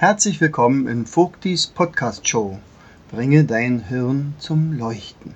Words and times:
Herzlich 0.00 0.40
willkommen 0.40 0.86
in 0.86 1.06
Vogtis 1.06 1.66
Podcast 1.66 2.28
Show. 2.28 2.60
Bringe 3.10 3.42
dein 3.42 3.80
Hirn 3.80 4.34
zum 4.38 4.78
Leuchten. 4.78 5.34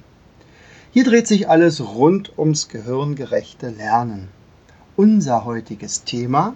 Hier 0.92 1.02
dreht 1.02 1.26
sich 1.26 1.48
alles 1.48 1.80
rund 1.80 2.38
ums 2.38 2.68
gehirngerechte 2.68 3.70
Lernen. 3.70 4.28
Unser 4.94 5.44
heutiges 5.44 6.04
Thema, 6.04 6.54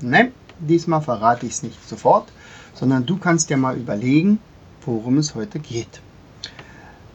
nein, 0.00 0.30
diesmal 0.60 1.02
verrate 1.02 1.44
ich 1.46 1.54
es 1.54 1.62
nicht 1.64 1.88
sofort, 1.88 2.30
sondern 2.74 3.06
du 3.06 3.16
kannst 3.16 3.50
dir 3.50 3.56
mal 3.56 3.76
überlegen, 3.76 4.38
worum 4.86 5.18
es 5.18 5.34
heute 5.34 5.58
geht. 5.58 6.00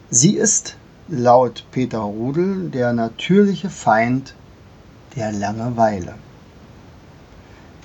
Sie 0.09 0.35
ist 0.35 0.75
laut 1.07 1.63
Peter 1.71 1.99
Rudel 1.99 2.69
der 2.69 2.91
natürliche 2.91 3.69
Feind 3.69 4.35
der 5.15 5.31
Langeweile. 5.31 6.15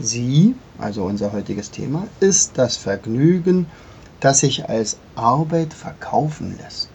Sie, 0.01 0.57
also 0.83 1.05
unser 1.05 1.33
heutiges 1.33 1.71
Thema, 1.71 2.07
ist 2.21 2.59
das 2.59 2.77
Vergnügen, 2.77 3.67
das 4.21 4.41
sich 4.41 4.69
als 4.69 4.97
Arbeit 5.15 5.75
verkaufen 5.75 6.57
lässt. 6.59 6.91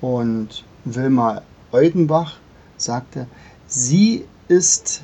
Und 0.00 0.64
Wilma 0.84 1.42
Eudenbach 1.72 2.36
sagte, 2.76 3.26
sie 3.66 4.24
ist 4.48 5.02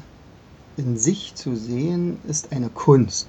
in 0.76 0.96
sich 0.96 1.34
zu 1.34 1.56
sehen, 1.56 2.18
ist 2.28 2.52
eine 2.52 2.68
Kunst. 2.68 3.28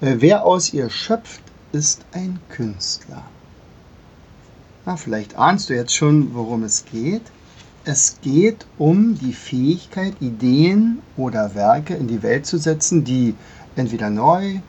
Äh, 0.00 0.16
wer 0.18 0.44
aus 0.44 0.72
ihr 0.72 0.90
schöpft, 0.90 1.42
ist 1.72 2.04
ein 2.12 2.38
Künstler. 2.48 3.24
Na, 4.86 4.96
vielleicht 4.96 5.36
ahnst 5.36 5.70
du 5.70 5.74
jetzt 5.74 5.94
schon, 5.94 6.34
worum 6.34 6.62
es 6.62 6.84
geht. 6.84 7.22
Es 7.86 8.16
geht 8.22 8.64
um 8.78 9.18
die 9.18 9.34
Fähigkeit, 9.34 10.14
Ideen 10.20 11.00
oder 11.18 11.54
Werke 11.54 11.92
in 11.94 12.08
die 12.08 12.22
Welt 12.22 12.46
zu 12.46 12.56
setzen, 12.56 13.04
die 13.04 13.34
entweder 13.76 14.08
neu 14.08 14.60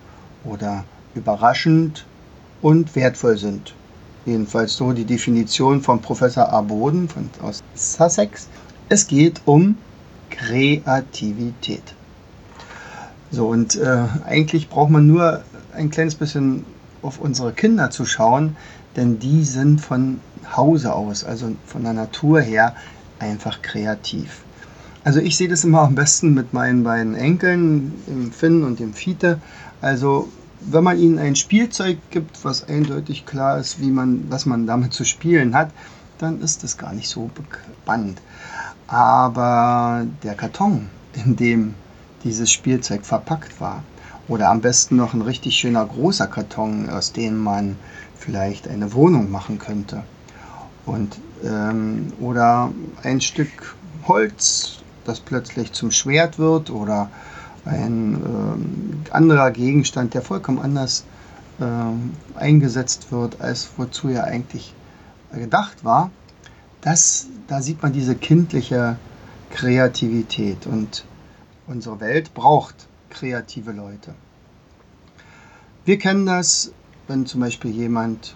oder 0.44 0.84
überraschend 1.16 2.06
und 2.62 2.94
wertvoll 2.94 3.38
sind. 3.38 3.74
Jedenfalls 4.26 4.76
so 4.76 4.92
die 4.92 5.06
Definition 5.06 5.82
von 5.82 6.02
Professor 6.02 6.52
Aboden 6.52 7.08
von, 7.08 7.30
aus 7.42 7.64
Sussex. 7.74 8.50
Es 8.90 9.08
geht 9.08 9.42
um 9.46 9.78
Kreativität. 10.30 11.94
So, 13.32 13.48
und 13.48 13.78
äh, 13.78 14.04
eigentlich 14.26 14.68
braucht 14.68 14.90
man 14.90 15.08
nur 15.08 15.42
ein 15.74 15.90
kleines 15.90 16.16
bisschen 16.16 16.66
auf 17.02 17.22
unsere 17.22 17.54
Kinder 17.54 17.92
zu 17.92 18.06
schauen, 18.06 18.58
denn 18.98 19.20
die 19.20 19.46
sind 19.46 19.80
von 19.80 20.20
Hause 20.56 20.94
aus, 20.94 21.24
also 21.24 21.56
von 21.66 21.84
der 21.84 21.94
Natur 21.94 22.42
her, 22.42 22.76
einfach 23.20 23.62
kreativ. 23.62 24.44
Also 25.04 25.20
ich 25.20 25.38
sehe 25.38 25.48
das 25.48 25.64
immer 25.64 25.82
am 25.82 25.96
besten 25.96 26.34
mit 26.34 26.54
meinen 26.54 26.84
beiden 26.84 27.16
Enkeln, 27.16 27.94
dem 28.08 28.32
Finn 28.32 28.64
und 28.64 28.80
dem 28.80 28.94
Fiete. 28.94 29.40
Also 29.82 30.30
wenn 30.62 30.84
man 30.84 30.98
ihnen 30.98 31.20
ein 31.20 31.36
Spielzeug 31.36 32.00
gibt, 32.10 32.44
was 32.44 32.68
eindeutig 32.68 33.26
klar 33.26 33.60
ist, 33.60 33.80
wie 33.80 33.92
man, 33.92 34.26
was 34.30 34.46
man 34.46 34.66
damit 34.66 34.94
zu 34.94 35.06
spielen 35.06 35.56
hat, 35.56 35.72
dann 36.18 36.42
ist 36.42 36.64
das 36.64 36.78
gar 36.78 36.94
nicht 36.94 37.08
so 37.08 37.30
spannend. 37.84 38.20
Aber 38.88 40.06
der 40.24 40.34
Karton, 40.34 40.90
in 41.14 41.36
dem 41.36 41.76
dieses 42.24 42.52
Spielzeug 42.52 43.06
verpackt 43.06 43.62
war, 43.62 43.84
oder 44.28 44.50
am 44.50 44.62
besten 44.62 44.96
noch 44.96 45.14
ein 45.14 45.22
richtig 45.22 45.56
schöner 45.56 45.86
großer 45.86 46.26
Karton, 46.26 46.90
aus 46.90 47.14
dem 47.14 47.38
man 47.38 47.76
vielleicht 48.18 48.68
eine 48.68 48.94
Wohnung 48.94 49.30
machen 49.30 49.60
könnte. 49.60 50.04
Und 50.86 51.20
ähm, 51.46 52.12
oder 52.20 52.72
ein 53.04 53.22
Stück 53.22 53.76
Holz, 54.08 54.80
das 55.06 55.20
plötzlich 55.20 55.72
zum 55.74 55.92
Schwert 55.92 56.40
wird 56.40 56.70
oder 56.70 57.10
ein 57.66 58.16
ähm, 58.16 59.04
anderer 59.12 59.52
Gegenstand, 59.52 60.14
der 60.14 60.22
vollkommen 60.22 60.60
anders 60.60 61.06
ähm, 61.60 62.12
eingesetzt 62.36 63.12
wird, 63.12 63.42
als 63.42 63.70
wozu 63.78 64.10
er 64.10 64.26
eigentlich 64.26 64.74
gedacht 65.34 65.84
war, 65.84 66.12
das, 66.82 67.28
da 67.48 67.62
sieht 67.62 67.82
man 67.82 67.94
diese 67.94 68.16
kindliche 68.16 68.98
Kreativität 69.50 70.68
und 70.68 71.06
unsere 71.68 72.00
Welt 72.00 72.34
braucht 72.34 72.88
kreative 73.10 73.72
Leute. 73.72 74.14
Wir 75.86 75.98
kennen 75.98 76.26
das, 76.26 76.72
wenn 77.08 77.26
zum 77.26 77.42
Beispiel 77.42 77.72
jemand 77.72 78.36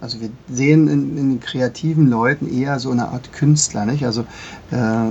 also 0.00 0.20
wir 0.20 0.30
sehen 0.48 0.88
in, 0.88 1.16
in, 1.16 1.28
den 1.30 1.40
kreativen 1.40 2.08
Leuten 2.08 2.48
eher 2.48 2.78
so 2.78 2.90
eine 2.90 3.08
Art 3.08 3.32
Künstler, 3.32 3.84
nicht? 3.84 4.04
Also 4.04 4.22
äh, 4.70 5.10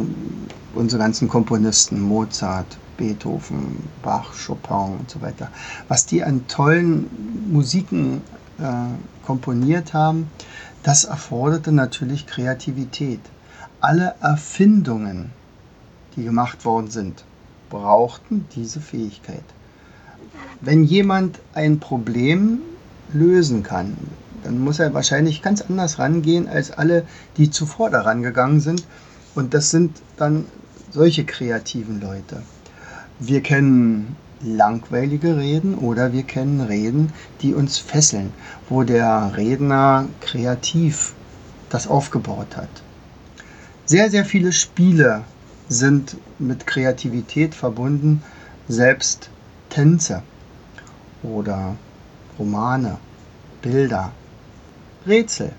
unsere 0.74 1.02
ganzen 1.02 1.28
Komponisten, 1.28 2.02
Mozart, 2.02 2.78
Beethoven, 2.98 3.88
Bach, 4.02 4.34
Chopin 4.34 4.98
und 5.00 5.10
so 5.10 5.22
weiter, 5.22 5.52
was 5.88 6.06
die 6.06 6.24
an 6.24 6.48
tollen 6.48 7.08
Musiken 7.52 8.22
äh, 8.58 9.26
komponiert 9.26 9.94
haben, 9.94 10.30
das 10.84 11.06
erforderte 11.06 11.72
natürlich 11.72 12.26
Kreativität. 12.26 13.22
Alle 13.82 14.16
Erfindungen, 14.22 15.30
die 16.16 16.24
gemacht 16.24 16.66
worden 16.66 16.90
sind, 16.90 17.24
brauchten 17.70 18.48
diese 18.56 18.82
Fähigkeit. 18.82 19.44
Wenn 20.62 20.84
jemand 20.84 21.40
ein 21.54 21.80
Problem 21.80 22.60
lösen 23.14 23.64
kann, 23.64 23.96
dann 24.44 24.60
muss 24.60 24.80
er 24.80 24.94
wahrscheinlich 24.94 25.42
ganz 25.42 25.62
anders 25.62 26.00
rangehen 26.00 26.48
als 26.48 26.72
alle, 26.72 27.06
die 27.38 27.50
zuvor 27.50 27.90
daran 27.90 28.22
gegangen 28.24 28.60
sind. 28.60 28.86
Und 29.36 29.54
das 29.54 29.70
sind 29.70 30.02
dann 30.18 30.46
solche 30.92 31.26
kreativen 31.26 32.02
Leute. 32.02 32.42
Wir 33.20 33.42
kennen 33.42 34.16
langweilige 34.42 35.38
Reden 35.38 35.76
oder 35.76 36.14
wir 36.14 36.24
kennen 36.24 36.62
Reden, 36.62 37.12
die 37.42 37.54
uns 37.54 37.78
fesseln, 37.78 38.32
wo 38.70 38.84
der 38.84 39.34
Redner 39.36 40.08
kreativ 40.22 41.14
das 41.70 41.88
aufgebaut 41.88 42.56
hat. 42.56 42.70
Sehr, 43.86 44.10
sehr 44.10 44.26
viele 44.26 44.54
Spiele 44.54 45.24
sind 45.68 46.18
mit 46.40 46.66
Kreativität 46.66 47.54
verbunden, 47.54 48.24
selbst 48.68 49.30
Tänze 49.70 50.24
oder 51.24 51.76
Romane, 52.38 52.98
Bilder, 53.62 54.12
Rätsel 55.06 55.52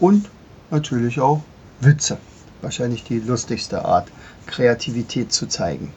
und 0.00 0.28
natürlich 0.70 1.20
auch 1.20 1.42
Witze. 1.80 2.18
Wahrscheinlich 2.60 3.04
die 3.04 3.18
lustigste 3.18 3.84
Art, 3.84 4.08
Kreativität 4.46 5.32
zu 5.32 5.46
zeigen. 5.46 5.92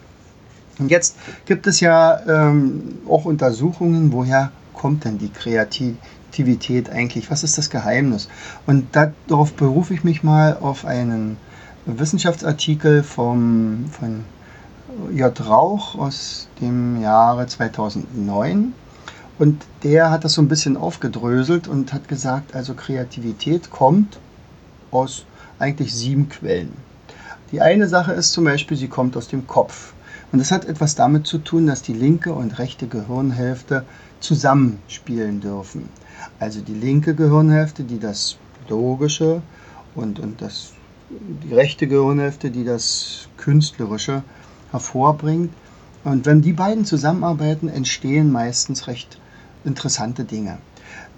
Und 0.80 0.92
jetzt 0.92 1.16
gibt 1.46 1.68
es 1.68 1.80
ja 1.80 2.20
ähm, 2.28 3.00
auch 3.08 3.26
Untersuchungen, 3.26 4.12
woher 4.12 4.52
kommt 4.74 5.06
denn 5.06 5.18
die 5.18 5.30
Kreativität 5.30 6.90
eigentlich? 6.90 7.32
Was 7.32 7.44
ist 7.44 7.58
das 7.58 7.70
Geheimnis? 7.70 8.28
Und 8.66 8.88
darauf 9.28 9.54
berufe 9.54 9.94
ich 9.94 10.04
mich 10.04 10.24
mal 10.24 10.58
auf 10.58 10.86
einen 10.86 11.38
Wissenschaftsartikel 11.86 13.04
vom, 13.04 13.86
von 13.92 14.26
J. 15.14 15.48
Rauch 15.48 15.96
aus 15.96 16.48
dem 16.60 17.02
Jahre 17.02 17.48
2009. 17.48 18.74
Und 19.38 19.66
der 19.84 20.12
hat 20.12 20.24
das 20.24 20.34
so 20.34 20.42
ein 20.42 20.48
bisschen 20.48 20.78
aufgedröselt 20.78 21.68
und 21.68 21.92
hat 21.92 22.08
gesagt, 22.08 22.56
also 22.56 22.74
Kreativität 22.74 23.70
kommt 23.70 24.18
aus 24.92 25.26
eigentlich 25.60 25.94
sieben 25.94 26.30
Quellen. 26.30 26.74
Die 27.52 27.62
eine 27.62 27.88
Sache 27.88 28.14
ist 28.14 28.32
zum 28.32 28.46
Beispiel, 28.46 28.78
sie 28.78 28.88
kommt 28.88 29.18
aus 29.18 29.28
dem 29.28 29.46
Kopf. 29.46 29.94
Und 30.32 30.40
das 30.40 30.52
hat 30.52 30.66
etwas 30.66 30.96
damit 30.96 31.28
zu 31.28 31.38
tun, 31.38 31.68
dass 31.68 31.82
die 31.82 31.94
linke 31.94 32.34
und 32.34 32.60
rechte 32.60 32.88
Gehirnhälfte 32.88 33.86
zusammenspielen 34.20 35.42
dürfen. 35.42 35.90
Also 36.40 36.62
die 36.62 36.74
linke 36.74 37.14
Gehirnhälfte, 37.14 37.84
die 37.84 38.00
das 38.00 38.38
Logische 38.70 39.42
und, 39.96 40.20
und 40.20 40.42
das, 40.42 40.72
die 41.10 41.54
rechte 41.54 41.88
Gehirnhälfte, 41.88 42.52
die 42.52 42.64
das 42.64 43.28
Künstlerische 43.38 44.24
hervorbringt. 44.72 45.54
Und 46.04 46.26
wenn 46.26 46.42
die 46.42 46.54
beiden 46.54 46.86
zusammenarbeiten, 46.86 47.68
entstehen 47.68 48.32
meistens 48.32 48.88
recht 48.88 49.20
interessante 49.66 50.24
Dinge. 50.24 50.58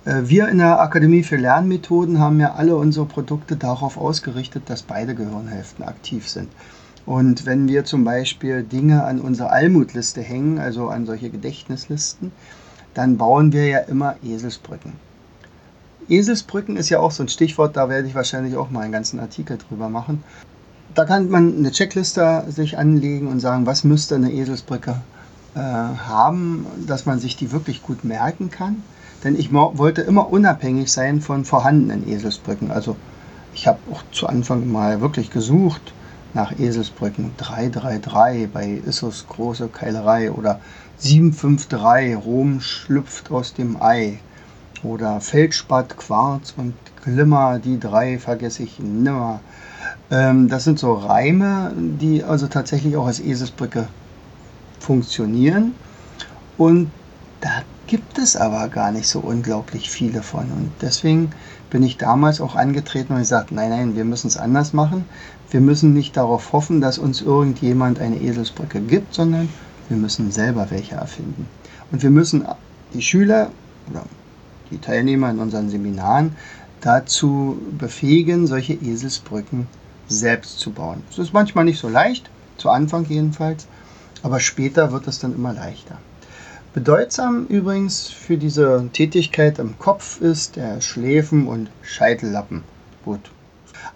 Äh, 0.06 0.24
wir 0.26 0.48
in 0.48 0.60
der 0.60 0.80
Akademie 0.80 1.24
für 1.24 1.38
Lernmethoden 1.38 2.20
haben 2.20 2.40
ja 2.40 2.54
alle 2.54 2.76
unsere 2.76 3.06
Produkte 3.06 3.58
darauf 3.58 3.98
ausgerichtet, 3.98 4.64
dass 4.68 4.82
beide 4.82 5.16
Gehirnhälften 5.16 5.84
aktiv 5.84 6.30
sind. 6.30 6.50
Und 7.06 7.46
wenn 7.46 7.68
wir 7.68 7.86
zum 7.86 8.04
Beispiel 8.04 8.64
Dinge 8.64 9.04
an 9.04 9.22
unsere 9.22 9.50
Almutliste 9.50 10.22
hängen, 10.22 10.60
also 10.60 10.90
an 10.90 11.06
solche 11.06 11.30
Gedächtnislisten, 11.30 12.32
dann 12.94 13.18
bauen 13.18 13.54
wir 13.54 13.66
ja 13.66 13.80
immer 13.80 14.16
Eselsbrücken. 14.24 14.94
Eselsbrücken 16.10 16.78
ist 16.78 16.90
ja 16.90 17.00
auch 17.00 17.12
so 17.12 17.24
ein 17.24 17.30
Stichwort, 17.30 17.78
da 17.78 17.90
werde 17.90 18.08
ich 18.08 18.16
wahrscheinlich 18.16 18.56
auch 18.56 18.72
mal 18.72 18.82
einen 18.82 18.92
ganzen 18.92 19.20
Artikel 19.20 19.58
drüber 19.58 19.90
machen. 19.90 20.24
Da 20.96 21.06
kann 21.06 21.30
man 21.30 21.58
eine 21.58 21.72
Checkliste 21.72 22.46
sich 22.50 22.78
anlegen 22.78 23.28
und 23.28 23.40
sagen, 23.40 23.66
was 23.66 23.84
müsste 23.84 24.16
eine 24.16 24.32
Eselsbrücke 24.32 24.96
äh, 25.58 25.60
haben, 25.60 26.68
dass 26.86 27.08
man 27.08 27.20
sich 27.20 27.36
die 27.36 27.52
wirklich 27.52 27.82
gut 27.82 28.04
merken 28.04 28.52
kann. 28.52 28.84
Denn 29.24 29.38
ich 29.38 29.52
wollte 29.52 30.02
immer 30.02 30.32
unabhängig 30.32 30.92
sein 30.92 31.20
von 31.22 31.46
vorhandenen 31.46 32.08
Eselsbrücken. 32.08 32.70
Also 32.70 32.96
ich 33.56 33.68
habe 33.68 33.80
auch 33.92 34.04
zu 34.12 34.28
Anfang 34.28 34.72
mal 34.72 35.02
wirklich 35.02 35.32
gesucht 35.32 35.94
nach 36.36 36.58
Eselsbrücken. 36.60 37.32
333 37.38 38.52
bei 38.52 38.82
Issos 38.86 39.26
große 39.28 39.70
Keilerei 39.70 40.32
oder 40.32 40.60
753 40.98 42.16
Rom 42.24 42.62
schlüpft 42.62 43.32
aus 43.32 43.56
dem 43.56 43.82
Ei 43.82 44.20
oder 44.84 45.20
Feldspat, 45.22 45.98
Quarz 45.98 46.54
und 46.56 46.76
Glimmer, 47.04 47.58
die 47.58 47.80
drei 47.80 48.20
vergesse 48.20 48.62
ich 48.62 48.78
nimmer. 48.78 49.40
Ähm, 50.12 50.50
das 50.50 50.66
sind 50.66 50.78
so 50.78 50.94
Reime, 50.94 51.72
die 51.76 52.24
also 52.24 52.46
tatsächlich 52.46 52.96
auch 52.96 53.08
als 53.08 53.20
Eselsbrücke 53.20 53.88
funktionieren. 54.80 55.74
Und 56.58 56.92
da 57.42 57.64
gibt 57.88 58.18
es 58.18 58.36
aber 58.36 58.68
gar 58.68 58.92
nicht 58.92 59.08
so 59.08 59.20
unglaublich 59.20 59.90
viele 59.90 60.22
von. 60.22 60.52
Und 60.52 60.72
deswegen 60.82 61.32
bin 61.70 61.84
ich 61.84 61.98
damals 61.98 62.42
auch 62.42 62.56
angetreten 62.56 63.14
und 63.14 63.20
gesagt, 63.20 63.52
nein, 63.52 63.70
nein, 63.70 63.96
wir 63.96 64.06
müssen 64.06 64.28
es 64.28 64.38
anders 64.38 64.74
machen. 64.74 65.06
Wir 65.50 65.62
müssen 65.62 65.94
nicht 65.94 66.18
darauf 66.18 66.52
hoffen, 66.52 66.82
dass 66.82 66.98
uns 66.98 67.22
irgendjemand 67.22 68.00
eine 68.00 68.18
Eselsbrücke 68.18 68.82
gibt, 68.82 69.14
sondern 69.14 69.50
wir 69.88 69.98
müssen 69.98 70.32
selber 70.32 70.68
welche 70.70 70.96
erfinden. 70.96 71.48
Und 71.92 72.04
wir 72.04 72.10
müssen 72.10 72.46
die 72.94 73.02
Schüler 73.02 73.52
oder 73.90 74.04
die 74.72 74.80
Teilnehmer 74.80 75.30
in 75.30 75.40
unseren 75.40 75.70
Seminaren 75.70 76.36
dazu 76.82 77.58
befähigen, 77.78 78.48
solche 78.48 78.74
Eselsbrücken 78.74 79.68
selbst 80.10 80.60
zu 80.60 80.72
bauen. 80.72 81.04
Es 81.10 81.18
ist 81.18 81.34
manchmal 81.34 81.66
nicht 81.66 81.80
so 81.80 81.90
leicht, 81.90 82.30
zu 82.58 82.70
Anfang 82.70 83.06
jedenfalls, 83.06 83.68
aber 84.24 84.40
später 84.40 84.92
wird 84.92 85.08
es 85.08 85.20
dann 85.20 85.36
immer 85.36 85.54
leichter. 85.54 85.98
Bedeutsam 86.74 87.48
übrigens 87.48 88.08
für 88.08 88.38
diese 88.38 88.88
Tätigkeit 88.94 89.58
im 89.58 89.80
Kopf 89.80 90.22
ist 90.22 90.58
der 90.58 90.82
Schläfen- 90.82 91.48
und 91.48 91.70
Scheitellappen. 91.82 92.64
Gut. 93.04 93.32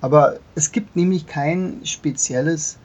Aber 0.02 0.38
es 0.56 0.72
gibt 0.72 0.96
nämlich 0.96 1.28
kein 1.28 1.82
spezielles 1.84 2.78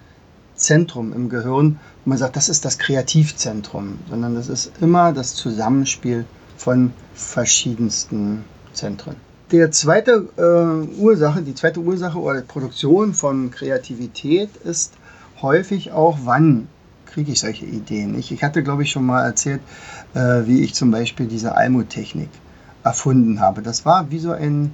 Zentrum 0.54 1.12
im 1.12 1.28
Gehirn, 1.28 1.78
wo 2.04 2.10
man 2.10 2.18
sagt, 2.18 2.36
das 2.36 2.48
ist 2.48 2.64
das 2.64 2.78
Kreativzentrum, 2.78 3.98
sondern 4.08 4.34
das 4.34 4.48
ist 4.48 4.72
immer 4.80 5.12
das 5.12 5.34
Zusammenspiel 5.34 6.24
von 6.56 6.92
verschiedensten 7.14 8.44
Zentren. 8.72 9.16
Der 9.52 9.70
zweite 9.70 10.28
äh, 10.36 11.00
Ursache, 11.00 11.42
die 11.42 11.54
zweite 11.54 11.80
Ursache 11.80 12.18
oder 12.18 12.42
Produktion 12.42 13.14
von 13.14 13.50
Kreativität 13.50 14.50
ist 14.64 14.94
häufig 15.40 15.92
auch, 15.92 16.18
wann 16.24 16.68
kriege 17.16 17.32
ich 17.32 17.40
solche 17.40 17.64
Ideen. 17.64 18.18
Ich, 18.18 18.30
ich 18.30 18.44
hatte, 18.44 18.62
glaube 18.62 18.82
ich, 18.82 18.90
schon 18.90 19.06
mal 19.06 19.24
erzählt, 19.24 19.62
äh, 20.12 20.42
wie 20.44 20.60
ich 20.60 20.74
zum 20.74 20.90
Beispiel 20.90 21.26
diese 21.26 21.56
Almut-Technik 21.56 22.28
erfunden 22.84 23.40
habe. 23.40 23.62
Das 23.62 23.86
war 23.86 24.10
wie 24.10 24.18
so 24.18 24.32
ein 24.32 24.72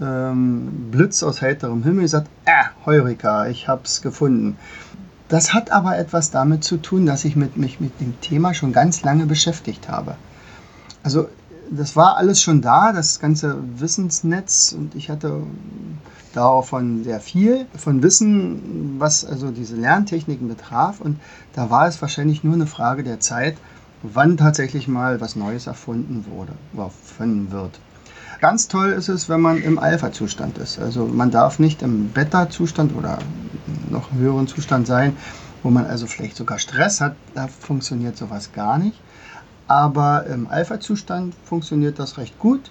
ähm, 0.00 0.88
Blitz 0.90 1.22
aus 1.22 1.42
heiterem 1.42 1.84
Himmel. 1.84 2.06
Ich 2.06 2.10
sagte, 2.10 2.28
äh, 2.44 2.64
Heureka, 2.84 3.46
ich 3.46 3.68
habe 3.68 3.82
es 3.84 4.02
gefunden. 4.02 4.58
Das 5.28 5.54
hat 5.54 5.70
aber 5.70 5.96
etwas 5.96 6.32
damit 6.32 6.64
zu 6.64 6.78
tun, 6.78 7.06
dass 7.06 7.24
ich 7.24 7.36
mit, 7.36 7.56
mich 7.56 7.78
mit 7.78 8.00
dem 8.00 8.20
Thema 8.20 8.52
schon 8.52 8.72
ganz 8.72 9.02
lange 9.02 9.26
beschäftigt 9.26 9.88
habe. 9.88 10.16
Also 11.04 11.28
das 11.70 11.96
war 11.96 12.16
alles 12.16 12.40
schon 12.40 12.62
da, 12.62 12.92
das 12.92 13.20
ganze 13.20 13.56
Wissensnetz 13.78 14.74
und 14.76 14.94
ich 14.94 15.10
hatte 15.10 15.42
davon 16.32 17.02
sehr 17.04 17.20
viel 17.20 17.66
von 17.76 18.02
Wissen, 18.02 18.96
was 18.98 19.24
also 19.24 19.50
diese 19.50 19.76
Lerntechniken 19.76 20.48
betraf 20.48 21.00
und 21.00 21.18
da 21.54 21.70
war 21.70 21.86
es 21.86 22.00
wahrscheinlich 22.02 22.44
nur 22.44 22.54
eine 22.54 22.66
Frage 22.66 23.02
der 23.02 23.20
Zeit, 23.20 23.56
wann 24.02 24.36
tatsächlich 24.36 24.88
mal 24.88 25.20
was 25.20 25.36
Neues 25.36 25.66
erfunden 25.66 26.26
wurde 26.30 26.52
erfunden 26.76 27.50
wird. 27.50 27.80
Ganz 28.40 28.68
toll 28.68 28.90
ist 28.90 29.08
es, 29.08 29.30
wenn 29.30 29.40
man 29.40 29.62
im 29.62 29.78
Alpha-Zustand 29.78 30.58
ist. 30.58 30.78
Also 30.78 31.06
man 31.06 31.30
darf 31.30 31.58
nicht 31.58 31.80
im 31.80 32.10
Beta-Zustand 32.10 32.94
oder 32.94 33.18
noch 33.88 34.12
höheren 34.12 34.46
Zustand 34.46 34.86
sein, 34.86 35.16
wo 35.62 35.70
man 35.70 35.86
also 35.86 36.06
vielleicht 36.06 36.36
sogar 36.36 36.58
Stress 36.58 37.00
hat. 37.00 37.16
Da 37.34 37.48
funktioniert 37.48 38.18
sowas 38.18 38.52
gar 38.52 38.76
nicht 38.76 39.00
aber 39.68 40.26
im 40.26 40.48
Alpha-Zustand 40.48 41.34
funktioniert 41.44 41.98
das 41.98 42.18
recht 42.18 42.38
gut. 42.38 42.70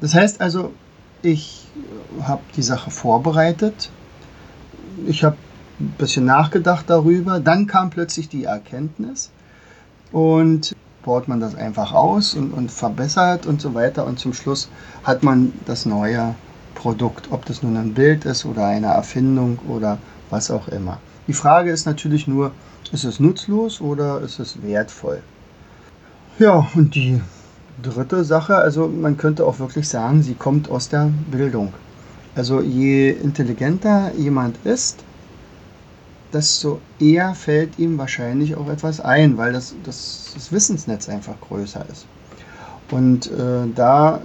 Das 0.00 0.14
heißt 0.14 0.40
also, 0.40 0.72
ich 1.22 1.66
habe 2.22 2.42
die 2.56 2.62
Sache 2.62 2.90
vorbereitet, 2.90 3.90
ich 5.06 5.24
habe 5.24 5.36
ein 5.80 5.94
bisschen 5.98 6.24
nachgedacht 6.24 6.84
darüber, 6.88 7.40
dann 7.40 7.66
kam 7.66 7.90
plötzlich 7.90 8.28
die 8.28 8.44
Erkenntnis 8.44 9.30
und 10.12 10.74
baut 11.04 11.28
man 11.28 11.40
das 11.40 11.54
einfach 11.54 11.92
aus 11.92 12.34
und, 12.34 12.52
und 12.52 12.70
verbessert 12.70 13.46
und 13.46 13.60
so 13.60 13.74
weiter 13.74 14.06
und 14.06 14.18
zum 14.18 14.34
Schluss 14.34 14.68
hat 15.04 15.22
man 15.22 15.52
das 15.66 15.86
neue 15.86 16.34
Produkt, 16.74 17.28
ob 17.30 17.44
das 17.46 17.62
nun 17.62 17.76
ein 17.76 17.94
Bild 17.94 18.24
ist 18.24 18.44
oder 18.44 18.66
eine 18.66 18.88
Erfindung 18.88 19.58
oder 19.68 19.98
was 20.30 20.50
auch 20.50 20.68
immer. 20.68 20.98
Die 21.26 21.32
Frage 21.32 21.70
ist 21.70 21.86
natürlich 21.86 22.26
nur, 22.26 22.52
ist 22.92 23.04
es 23.04 23.20
nutzlos 23.20 23.80
oder 23.80 24.20
ist 24.20 24.38
es 24.38 24.62
wertvoll? 24.62 25.22
Ja, 26.38 26.68
und 26.76 26.94
die 26.94 27.20
dritte 27.82 28.22
Sache, 28.22 28.54
also 28.54 28.86
man 28.86 29.16
könnte 29.16 29.44
auch 29.44 29.58
wirklich 29.58 29.88
sagen, 29.88 30.22
sie 30.22 30.34
kommt 30.34 30.70
aus 30.70 30.88
der 30.88 31.10
Bildung. 31.32 31.72
Also 32.36 32.60
je 32.60 33.10
intelligenter 33.10 34.12
jemand 34.16 34.56
ist, 34.64 35.02
desto 36.32 36.80
eher 37.00 37.34
fällt 37.34 37.78
ihm 37.80 37.98
wahrscheinlich 37.98 38.54
auch 38.54 38.68
etwas 38.68 39.00
ein, 39.00 39.36
weil 39.36 39.52
das, 39.52 39.74
das, 39.82 40.30
das 40.34 40.52
Wissensnetz 40.52 41.08
einfach 41.08 41.34
größer 41.40 41.84
ist. 41.90 42.06
Und 42.92 43.26
äh, 43.32 43.66
da 43.74 44.20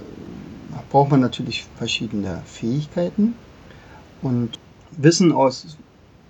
braucht 0.90 1.10
man 1.10 1.20
natürlich 1.20 1.66
verschiedene 1.76 2.42
Fähigkeiten 2.46 3.34
und 4.22 4.60
Wissen 4.92 5.32
aus 5.32 5.76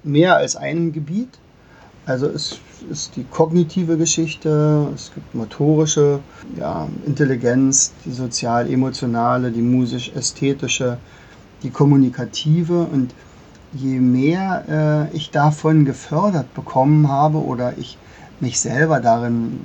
mehr 0.03 0.37
als 0.37 0.57
einem 0.57 0.93
Gebiet. 0.93 1.39
Also 2.07 2.27
es 2.27 2.59
ist 2.91 3.17
die 3.17 3.25
kognitive 3.25 3.97
Geschichte, 3.97 4.91
es 4.95 5.13
gibt 5.15 5.35
motorische 5.35 6.21
ja, 6.59 6.89
Intelligenz, 7.07 7.93
die 8.05 8.13
sozial-emotionale, 8.13 9.51
die 9.51 9.63
musisch-ästhetische, 9.63 10.99
die 11.63 11.71
kommunikative. 11.71 12.85
Und 12.85 13.15
je 13.73 13.99
mehr 13.99 15.09
äh, 15.11 15.17
ich 15.17 15.31
davon 15.31 15.85
gefördert 15.85 16.53
bekommen 16.55 17.09
habe 17.09 17.39
oder 17.39 17.79
ich 17.79 17.99
mich 18.41 18.61
selber 18.61 19.01
darin 19.01 19.61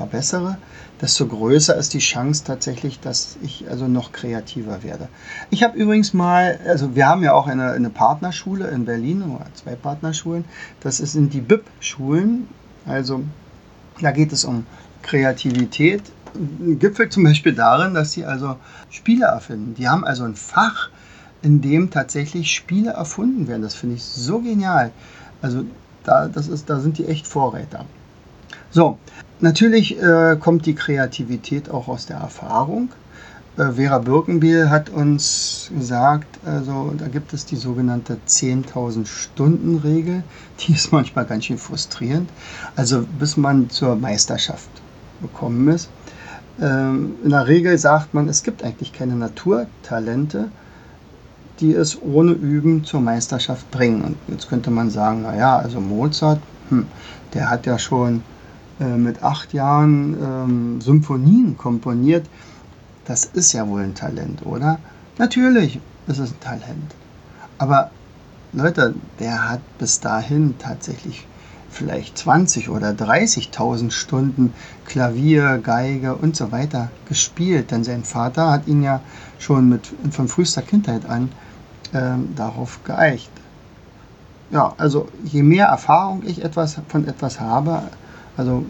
verbessere, 0.00 0.56
desto 1.02 1.26
größer 1.26 1.76
ist 1.76 1.92
die 1.92 1.98
Chance 1.98 2.44
tatsächlich, 2.46 3.00
dass 3.00 3.36
ich 3.42 3.68
also 3.68 3.86
noch 3.86 4.12
kreativer 4.12 4.82
werde. 4.82 5.08
Ich 5.50 5.62
habe 5.62 5.76
übrigens 5.76 6.14
mal, 6.14 6.58
also 6.66 6.94
wir 6.94 7.06
haben 7.06 7.22
ja 7.22 7.34
auch 7.34 7.46
eine, 7.46 7.72
eine 7.72 7.90
Partnerschule 7.90 8.68
in 8.68 8.86
Berlin, 8.86 9.22
zwei 9.54 9.74
Partnerschulen, 9.74 10.46
das 10.80 10.96
sind 10.96 11.34
die 11.34 11.42
BIP-Schulen, 11.42 12.48
also 12.86 13.22
da 14.00 14.10
geht 14.10 14.32
es 14.32 14.46
um 14.46 14.64
Kreativität. 15.02 16.02
Gipfelt 16.78 17.12
zum 17.12 17.24
Beispiel 17.24 17.52
darin, 17.52 17.92
dass 17.92 18.12
sie 18.12 18.24
also 18.24 18.56
Spiele 18.88 19.26
erfinden. 19.26 19.74
Die 19.74 19.86
haben 19.86 20.04
also 20.04 20.24
ein 20.24 20.36
Fach, 20.36 20.88
in 21.42 21.60
dem 21.60 21.90
tatsächlich 21.90 22.50
Spiele 22.50 22.92
erfunden 22.92 23.48
werden. 23.48 23.62
Das 23.62 23.74
finde 23.74 23.96
ich 23.96 24.04
so 24.04 24.40
genial. 24.40 24.92
Also 25.42 25.64
da, 26.04 26.28
das 26.28 26.48
ist, 26.48 26.70
da 26.70 26.80
sind 26.80 26.96
die 26.96 27.06
echt 27.06 27.26
Vorreiter. 27.26 27.84
So, 28.70 28.98
natürlich 29.42 30.00
äh, 30.00 30.36
kommt 30.38 30.66
die 30.66 30.74
Kreativität 30.74 31.70
auch 31.70 31.88
aus 31.88 32.06
der 32.06 32.18
Erfahrung. 32.18 32.90
Äh, 33.56 33.72
Vera 33.72 33.98
Birkenbiel 33.98 34.70
hat 34.70 34.90
uns 34.90 35.70
gesagt, 35.76 36.38
also 36.44 36.94
da 36.96 37.08
gibt 37.08 37.32
es 37.32 37.44
die 37.44 37.56
sogenannte 37.56 38.18
10.000 38.26 39.06
Stunden 39.06 39.78
Regel. 39.78 40.22
Die 40.60 40.72
ist 40.72 40.92
manchmal 40.92 41.26
ganz 41.26 41.46
schön 41.46 41.58
frustrierend. 41.58 42.30
Also 42.76 43.04
bis 43.18 43.36
man 43.36 43.70
zur 43.70 43.96
Meisterschaft 43.96 44.70
gekommen 45.20 45.68
ist. 45.68 45.88
Ähm, 46.60 47.14
in 47.24 47.30
der 47.30 47.46
Regel 47.46 47.76
sagt 47.78 48.14
man, 48.14 48.28
es 48.28 48.42
gibt 48.42 48.62
eigentlich 48.64 48.92
keine 48.92 49.16
Naturtalente, 49.16 50.50
die 51.60 51.74
es 51.74 52.00
ohne 52.00 52.32
Üben 52.32 52.84
zur 52.84 53.00
Meisterschaft 53.00 53.70
bringen. 53.70 54.02
Und 54.02 54.16
jetzt 54.28 54.48
könnte 54.48 54.70
man 54.70 54.90
sagen, 54.90 55.22
naja, 55.22 55.58
also 55.58 55.80
Mozart, 55.80 56.40
hm, 56.68 56.86
der 57.34 57.50
hat 57.50 57.66
ja 57.66 57.78
schon 57.78 58.22
äh, 58.80 58.96
mit 58.96 59.22
acht 59.22 59.52
Jahren 59.52 60.16
ähm, 60.22 60.80
Symphonien 60.80 61.56
komponiert. 61.56 62.26
Das 63.04 63.24
ist 63.24 63.52
ja 63.52 63.68
wohl 63.68 63.82
ein 63.82 63.94
Talent, 63.94 64.44
oder? 64.46 64.78
Natürlich 65.18 65.80
ist 66.06 66.18
es 66.18 66.30
ein 66.30 66.40
Talent. 66.40 66.94
Aber 67.58 67.90
Leute, 68.52 68.94
der 69.18 69.48
hat 69.48 69.60
bis 69.78 70.00
dahin 70.00 70.56
tatsächlich 70.58 71.26
vielleicht 71.70 72.18
20 72.18 72.68
oder 72.68 72.90
30.000 72.90 73.90
Stunden 73.90 74.54
Klavier, 74.86 75.58
Geige 75.58 76.16
und 76.16 76.34
so 76.34 76.50
weiter 76.50 76.90
gespielt. 77.06 77.70
Denn 77.70 77.84
sein 77.84 78.04
Vater 78.04 78.50
hat 78.50 78.66
ihn 78.66 78.82
ja 78.82 79.00
schon 79.38 79.68
mit, 79.68 79.88
von 80.10 80.26
frühester 80.26 80.62
Kindheit 80.62 81.08
an 81.08 81.30
ähm, 81.94 82.34
darauf 82.34 82.82
geeicht. 82.84 83.30
Ja, 84.50 84.74
also 84.78 85.08
je 85.22 85.42
mehr 85.44 85.66
Erfahrung 85.66 86.22
ich 86.26 86.42
etwas 86.42 86.80
von 86.88 87.06
etwas 87.06 87.38
habe, 87.38 87.82
also 88.40 88.64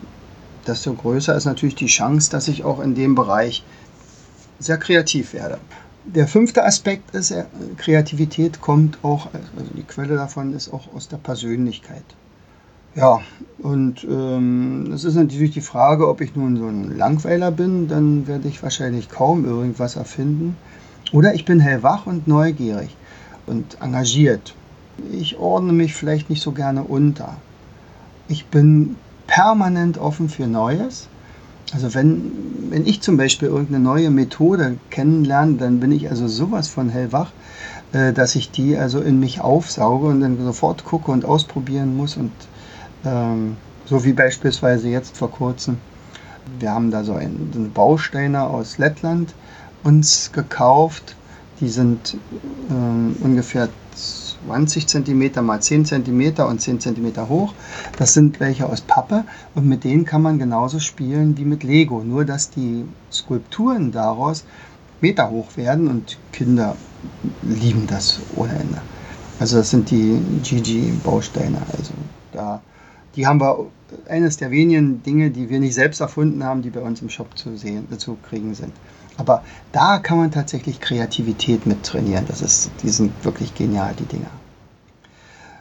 desto 0.66 0.92
größer 0.92 1.34
ist 1.36 1.44
natürlich 1.44 1.76
die 1.76 1.86
Chance, 1.86 2.28
dass 2.30 2.48
ich 2.48 2.64
auch 2.64 2.80
in 2.80 2.96
dem 2.96 3.14
Bereich 3.14 3.64
sehr 4.58 4.78
kreativ 4.78 5.32
werde. 5.32 5.58
Der 6.04 6.26
fünfte 6.26 6.64
Aspekt 6.64 7.14
ist, 7.14 7.30
äh, 7.30 7.44
Kreativität 7.76 8.60
kommt 8.60 8.98
auch, 9.02 9.26
also 9.32 9.72
die 9.76 9.84
Quelle 9.84 10.16
davon 10.16 10.54
ist 10.54 10.72
auch 10.72 10.92
aus 10.92 11.06
der 11.08 11.18
Persönlichkeit. 11.18 12.04
Ja, 12.96 13.20
und 13.58 14.02
ähm, 14.02 14.90
es 14.92 15.04
ist 15.04 15.14
natürlich 15.14 15.52
die 15.52 15.60
Frage, 15.60 16.08
ob 16.08 16.20
ich 16.20 16.34
nun 16.34 16.56
so 16.56 16.66
ein 16.66 16.96
Langweiler 16.96 17.52
bin, 17.52 17.86
dann 17.86 18.26
werde 18.26 18.48
ich 18.48 18.60
wahrscheinlich 18.64 19.08
kaum 19.08 19.44
irgendwas 19.44 19.94
erfinden. 19.94 20.56
Oder 21.12 21.34
ich 21.34 21.44
bin 21.44 21.60
hellwach 21.60 22.06
und 22.06 22.26
neugierig 22.26 22.96
und 23.46 23.80
engagiert. 23.80 24.54
Ich 25.12 25.38
ordne 25.38 25.72
mich 25.72 25.94
vielleicht 25.94 26.28
nicht 26.28 26.42
so 26.42 26.50
gerne 26.50 26.82
unter. 26.82 27.36
Ich 28.26 28.46
bin 28.46 28.96
permanent 29.40 29.96
offen 29.96 30.28
für 30.28 30.46
Neues. 30.46 31.08
Also 31.72 31.94
wenn, 31.94 32.30
wenn 32.68 32.86
ich 32.86 33.00
zum 33.00 33.16
Beispiel 33.16 33.48
irgendeine 33.48 33.82
neue 33.82 34.10
Methode 34.10 34.76
kennenlerne, 34.90 35.54
dann 35.54 35.80
bin 35.80 35.92
ich 35.92 36.10
also 36.10 36.28
sowas 36.28 36.68
von 36.68 36.90
hellwach, 36.90 37.30
äh, 37.92 38.12
dass 38.12 38.34
ich 38.34 38.50
die 38.50 38.76
also 38.76 39.00
in 39.00 39.18
mich 39.18 39.40
aufsauge 39.40 40.08
und 40.08 40.20
dann 40.20 40.38
sofort 40.44 40.84
gucke 40.84 41.10
und 41.10 41.24
ausprobieren 41.24 41.96
muss 41.96 42.18
und 42.18 42.32
ähm, 43.06 43.56
so 43.86 44.04
wie 44.04 44.12
beispielsweise 44.12 44.90
jetzt 44.90 45.16
vor 45.16 45.30
kurzem. 45.30 45.78
Wir 46.58 46.72
haben 46.72 46.90
da 46.90 47.02
so 47.02 47.14
einen, 47.14 47.70
Bausteine 47.72 48.42
aus 48.42 48.76
Lettland 48.76 49.32
uns 49.84 50.32
gekauft. 50.32 51.16
Die 51.60 51.68
sind 51.70 52.18
ähm, 52.70 53.16
ungefähr 53.20 53.70
20 54.46 54.86
cm 54.88 55.44
mal 55.44 55.60
10 55.60 55.84
cm 55.84 56.40
und 56.40 56.60
10 56.60 56.80
cm 56.80 57.28
hoch. 57.28 57.54
Das 57.98 58.14
sind 58.14 58.40
welche 58.40 58.66
aus 58.66 58.80
Pappe 58.80 59.24
und 59.54 59.66
mit 59.66 59.84
denen 59.84 60.04
kann 60.04 60.22
man 60.22 60.38
genauso 60.38 60.80
spielen 60.80 61.36
wie 61.36 61.44
mit 61.44 61.62
Lego. 61.62 62.02
Nur 62.02 62.24
dass 62.24 62.50
die 62.50 62.84
Skulpturen 63.12 63.92
daraus 63.92 64.44
Meter 65.00 65.30
hoch 65.30 65.56
werden 65.56 65.88
und 65.88 66.18
Kinder 66.32 66.76
lieben 67.42 67.86
das 67.86 68.20
ohne 68.36 68.52
Ende. 68.52 68.82
Also 69.38 69.56
das 69.56 69.70
sind 69.70 69.90
die 69.90 70.20
GG-Bausteine. 70.42 71.62
Also 71.72 71.92
da 72.32 72.60
die 73.16 73.26
haben 73.26 73.40
wir, 73.40 73.66
eines 74.08 74.36
der 74.36 74.50
wenigen 74.50 75.02
Dinge, 75.02 75.30
die 75.30 75.48
wir 75.50 75.60
nicht 75.60 75.74
selbst 75.74 76.00
erfunden 76.00 76.44
haben, 76.44 76.62
die 76.62 76.70
bei 76.70 76.80
uns 76.80 77.02
im 77.02 77.10
Shop 77.10 77.36
zu, 77.36 77.56
sehen, 77.56 77.86
zu 77.98 78.16
kriegen 78.28 78.54
sind. 78.54 78.72
Aber 79.16 79.42
da 79.72 79.98
kann 79.98 80.18
man 80.18 80.30
tatsächlich 80.30 80.80
Kreativität 80.80 81.66
mit 81.66 81.82
trainieren. 81.82 82.24
Das 82.28 82.40
ist, 82.40 82.70
die 82.82 82.88
sind 82.88 83.12
wirklich 83.24 83.54
genial, 83.54 83.94
die 83.98 84.04
Dinger. 84.04 84.30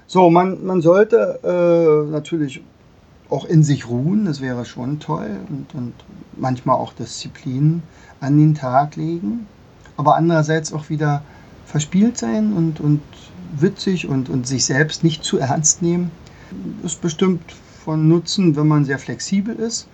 So, 0.07 0.29
man, 0.29 0.65
man 0.65 0.81
sollte 0.81 1.39
äh, 1.43 2.11
natürlich 2.11 2.61
auch 3.29 3.45
in 3.45 3.63
sich 3.63 3.87
ruhen, 3.87 4.25
das 4.25 4.41
wäre 4.41 4.65
schon 4.65 4.99
toll. 4.99 5.37
Und, 5.49 5.75
und 5.75 5.93
manchmal 6.37 6.77
auch 6.77 6.93
Disziplin 6.93 7.83
an 8.21 8.37
den 8.37 8.55
Tag 8.55 8.95
legen. 8.95 9.47
Aber 9.97 10.15
andererseits 10.15 10.71
auch 10.71 10.89
wieder 10.89 11.23
verspielt 11.65 12.17
sein 12.17 12.53
und, 12.53 12.79
und 12.79 13.01
witzig 13.57 14.07
und, 14.07 14.29
und 14.29 14.47
sich 14.47 14.65
selbst 14.65 15.03
nicht 15.03 15.23
zu 15.23 15.37
ernst 15.37 15.81
nehmen 15.81 16.11
ist 16.83 17.01
bestimmt 17.01 17.41
von 17.83 18.07
Nutzen, 18.07 18.55
wenn 18.55 18.67
man 18.67 18.85
sehr 18.85 18.99
flexibel 18.99 19.55
ist. 19.55 19.87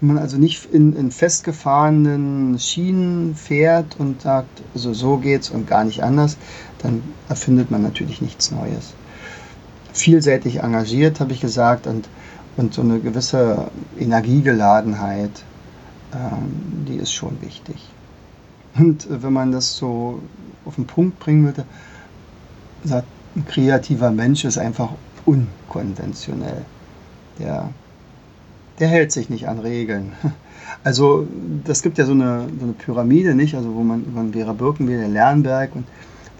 Wenn 0.00 0.14
man 0.14 0.18
also 0.18 0.36
nicht 0.36 0.66
in, 0.66 0.94
in 0.94 1.10
festgefahrenen 1.10 2.58
Schienen 2.58 3.34
fährt 3.34 3.96
und 3.98 4.22
sagt, 4.22 4.62
also 4.74 4.92
so 4.92 5.16
geht's 5.16 5.50
und 5.50 5.66
gar 5.66 5.84
nicht 5.84 6.02
anders, 6.02 6.36
dann 6.82 7.02
erfindet 7.28 7.70
man 7.70 7.82
natürlich 7.82 8.20
nichts 8.20 8.50
Neues. 8.50 8.94
Vielseitig 9.92 10.62
engagiert, 10.62 11.20
habe 11.20 11.32
ich 11.32 11.40
gesagt, 11.40 11.86
und, 11.86 12.08
und 12.58 12.74
so 12.74 12.82
eine 12.82 13.00
gewisse 13.00 13.70
Energiegeladenheit, 13.98 15.42
ähm, 16.12 16.84
die 16.86 16.96
ist 16.96 17.12
schon 17.12 17.40
wichtig. 17.40 17.76
Und 18.78 19.06
wenn 19.08 19.32
man 19.32 19.52
das 19.52 19.76
so 19.76 20.20
auf 20.66 20.74
den 20.74 20.86
Punkt 20.86 21.18
bringen 21.18 21.44
würde, 21.44 21.64
sagt, 22.84 23.06
ein 23.34 23.46
kreativer 23.46 24.10
Mensch 24.10 24.44
ist 24.44 24.58
einfach 24.58 24.90
unkonventionell. 25.26 26.64
Der, 27.38 27.68
der 28.78 28.88
hält 28.88 29.12
sich 29.12 29.28
nicht 29.28 29.48
an 29.48 29.58
Regeln. 29.58 30.12
Also 30.82 31.26
das 31.64 31.82
gibt 31.82 31.98
ja 31.98 32.06
so 32.06 32.12
eine, 32.12 32.48
so 32.58 32.64
eine 32.64 32.72
Pyramide, 32.72 33.34
nicht? 33.34 33.54
Also 33.54 33.74
wo 33.74 33.82
man, 33.82 34.04
man 34.14 34.34
wäre 34.34 34.52
Birkenbiel, 34.54 34.98
der 34.98 35.08
Lernberg 35.08 35.74
und 35.74 35.84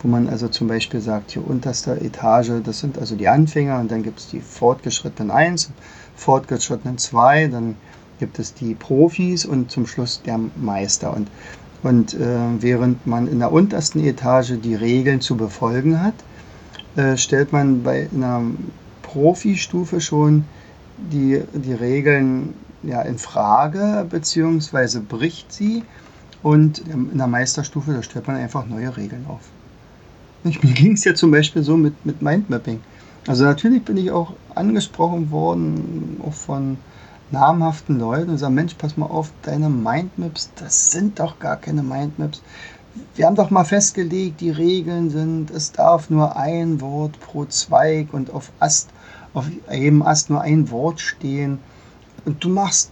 wo 0.02 0.08
man 0.08 0.28
also 0.28 0.48
zum 0.48 0.68
Beispiel 0.68 1.00
sagt, 1.00 1.32
hier 1.32 1.46
unterste 1.46 2.00
Etage, 2.00 2.52
das 2.62 2.80
sind 2.80 2.98
also 2.98 3.16
die 3.16 3.28
Anfänger 3.28 3.80
und 3.80 3.90
dann 3.90 4.02
gibt 4.02 4.20
es 4.20 4.28
die 4.28 4.40
fortgeschrittenen 4.40 5.30
1, 5.30 5.70
fortgeschrittenen 6.16 6.98
2, 6.98 7.48
dann 7.48 7.76
gibt 8.18 8.38
es 8.38 8.54
die 8.54 8.74
Profis 8.74 9.44
und 9.44 9.70
zum 9.70 9.86
Schluss 9.86 10.22
der 10.22 10.38
Meister. 10.56 11.14
Und, 11.14 11.28
und 11.82 12.14
äh, 12.14 12.38
während 12.60 13.06
man 13.06 13.26
in 13.26 13.38
der 13.38 13.52
untersten 13.52 14.04
Etage 14.04 14.54
die 14.62 14.74
Regeln 14.74 15.20
zu 15.20 15.36
befolgen 15.36 16.02
hat, 16.02 16.14
äh, 16.96 17.16
stellt 17.16 17.52
man 17.52 17.82
bei 17.82 18.08
einer 18.12 18.42
Profi-Stufe 19.02 20.00
schon 20.00 20.44
die, 20.96 21.42
die 21.52 21.72
Regeln 21.72 22.54
ja, 22.82 23.02
in 23.02 23.18
Frage 23.18 24.06
bzw. 24.08 25.00
bricht 25.00 25.52
sie 25.52 25.82
und 26.42 26.78
in 26.78 27.18
der 27.18 27.26
Meisterstufe, 27.26 27.92
da 27.92 28.02
stellt 28.02 28.26
man 28.26 28.36
einfach 28.36 28.66
neue 28.66 28.96
Regeln 28.96 29.26
auf. 29.28 29.40
Mir 30.44 30.52
ging 30.52 30.92
es 30.92 31.04
ja 31.04 31.14
zum 31.14 31.30
Beispiel 31.30 31.62
so 31.62 31.76
mit, 31.76 32.06
mit 32.06 32.22
Mindmapping. 32.22 32.80
Also 33.26 33.44
natürlich 33.44 33.84
bin 33.84 33.96
ich 33.96 34.10
auch 34.12 34.34
angesprochen 34.54 35.30
worden, 35.30 36.20
auch 36.24 36.32
von 36.32 36.78
namhaften 37.32 37.98
Leuten 37.98 38.30
und 38.30 38.38
sagen, 38.38 38.54
Mensch, 38.54 38.74
pass 38.74 38.96
mal 38.96 39.06
auf, 39.06 39.32
deine 39.42 39.68
Mindmaps, 39.68 40.50
das 40.54 40.92
sind 40.92 41.18
doch 41.18 41.40
gar 41.40 41.56
keine 41.56 41.82
Mindmaps 41.82 42.40
wir 43.14 43.26
haben 43.26 43.36
doch 43.36 43.50
mal 43.50 43.64
festgelegt, 43.64 44.40
die 44.40 44.50
Regeln 44.50 45.10
sind, 45.10 45.50
es 45.50 45.72
darf 45.72 46.10
nur 46.10 46.36
ein 46.36 46.80
Wort 46.80 47.18
pro 47.20 47.44
Zweig 47.46 48.12
und 48.12 48.32
auf 48.32 48.50
Ast, 48.60 48.90
auf 49.34 49.46
jedem 49.70 50.02
Ast 50.02 50.30
nur 50.30 50.40
ein 50.40 50.70
Wort 50.70 51.00
stehen. 51.00 51.58
Und 52.24 52.42
du 52.42 52.48
machst 52.48 52.90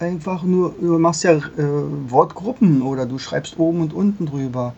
einfach 0.00 0.42
nur, 0.42 0.74
du 0.80 0.98
machst 0.98 1.24
ja 1.24 1.32
äh, 1.32 1.40
Wortgruppen 2.08 2.82
oder 2.82 3.06
du 3.06 3.18
schreibst 3.18 3.58
oben 3.58 3.80
und 3.80 3.92
unten 3.92 4.26
drüber. 4.26 4.74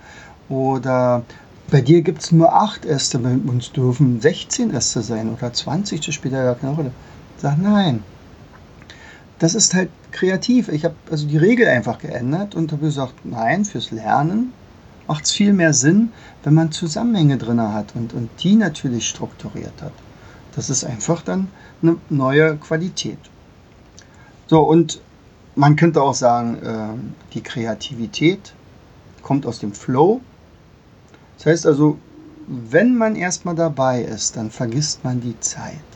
Oder 0.48 1.22
bei 1.70 1.80
dir 1.80 2.02
gibt 2.02 2.22
es 2.22 2.32
nur 2.32 2.52
acht 2.52 2.84
Äste, 2.84 3.18
bei 3.18 3.32
uns 3.32 3.72
dürfen 3.72 4.20
16 4.20 4.72
Äste 4.72 5.02
sein 5.02 5.32
oder 5.32 5.52
20, 5.52 6.00
das 6.00 6.14
spielt 6.14 6.34
ja 6.34 6.44
gar 6.44 6.54
keine 6.54 6.74
Rolle. 6.74 6.92
Sag 7.36 7.58
nein. 7.58 8.02
Das 9.38 9.54
ist 9.54 9.74
halt 9.74 9.90
kreativ. 10.10 10.68
Ich 10.68 10.84
habe 10.84 10.94
also 11.10 11.26
die 11.26 11.36
Regel 11.36 11.68
einfach 11.68 11.98
geändert 11.98 12.54
und 12.54 12.72
habe 12.72 12.86
gesagt, 12.86 13.24
nein, 13.24 13.64
fürs 13.64 13.90
Lernen 13.90 14.52
macht 15.06 15.24
es 15.24 15.32
viel 15.32 15.52
mehr 15.52 15.72
Sinn, 15.72 16.12
wenn 16.42 16.54
man 16.54 16.72
Zusammenhänge 16.72 17.38
drin 17.38 17.60
hat 17.60 17.94
und, 17.94 18.12
und 18.14 18.28
die 18.42 18.56
natürlich 18.56 19.08
strukturiert 19.08 19.80
hat. 19.80 19.92
Das 20.54 20.70
ist 20.70 20.84
einfach 20.84 21.22
dann 21.22 21.48
eine 21.82 21.96
neue 22.10 22.56
Qualität. 22.56 23.18
So, 24.48 24.60
und 24.60 25.00
man 25.54 25.76
könnte 25.76 26.02
auch 26.02 26.14
sagen, 26.14 26.56
äh, 26.62 27.34
die 27.34 27.42
Kreativität 27.42 28.54
kommt 29.22 29.46
aus 29.46 29.60
dem 29.60 29.72
Flow. 29.72 30.20
Das 31.36 31.46
heißt 31.46 31.66
also, 31.66 31.98
wenn 32.46 32.96
man 32.96 33.14
erstmal 33.14 33.54
dabei 33.54 34.02
ist, 34.02 34.36
dann 34.36 34.50
vergisst 34.50 35.04
man 35.04 35.20
die 35.20 35.38
Zeit. 35.40 35.87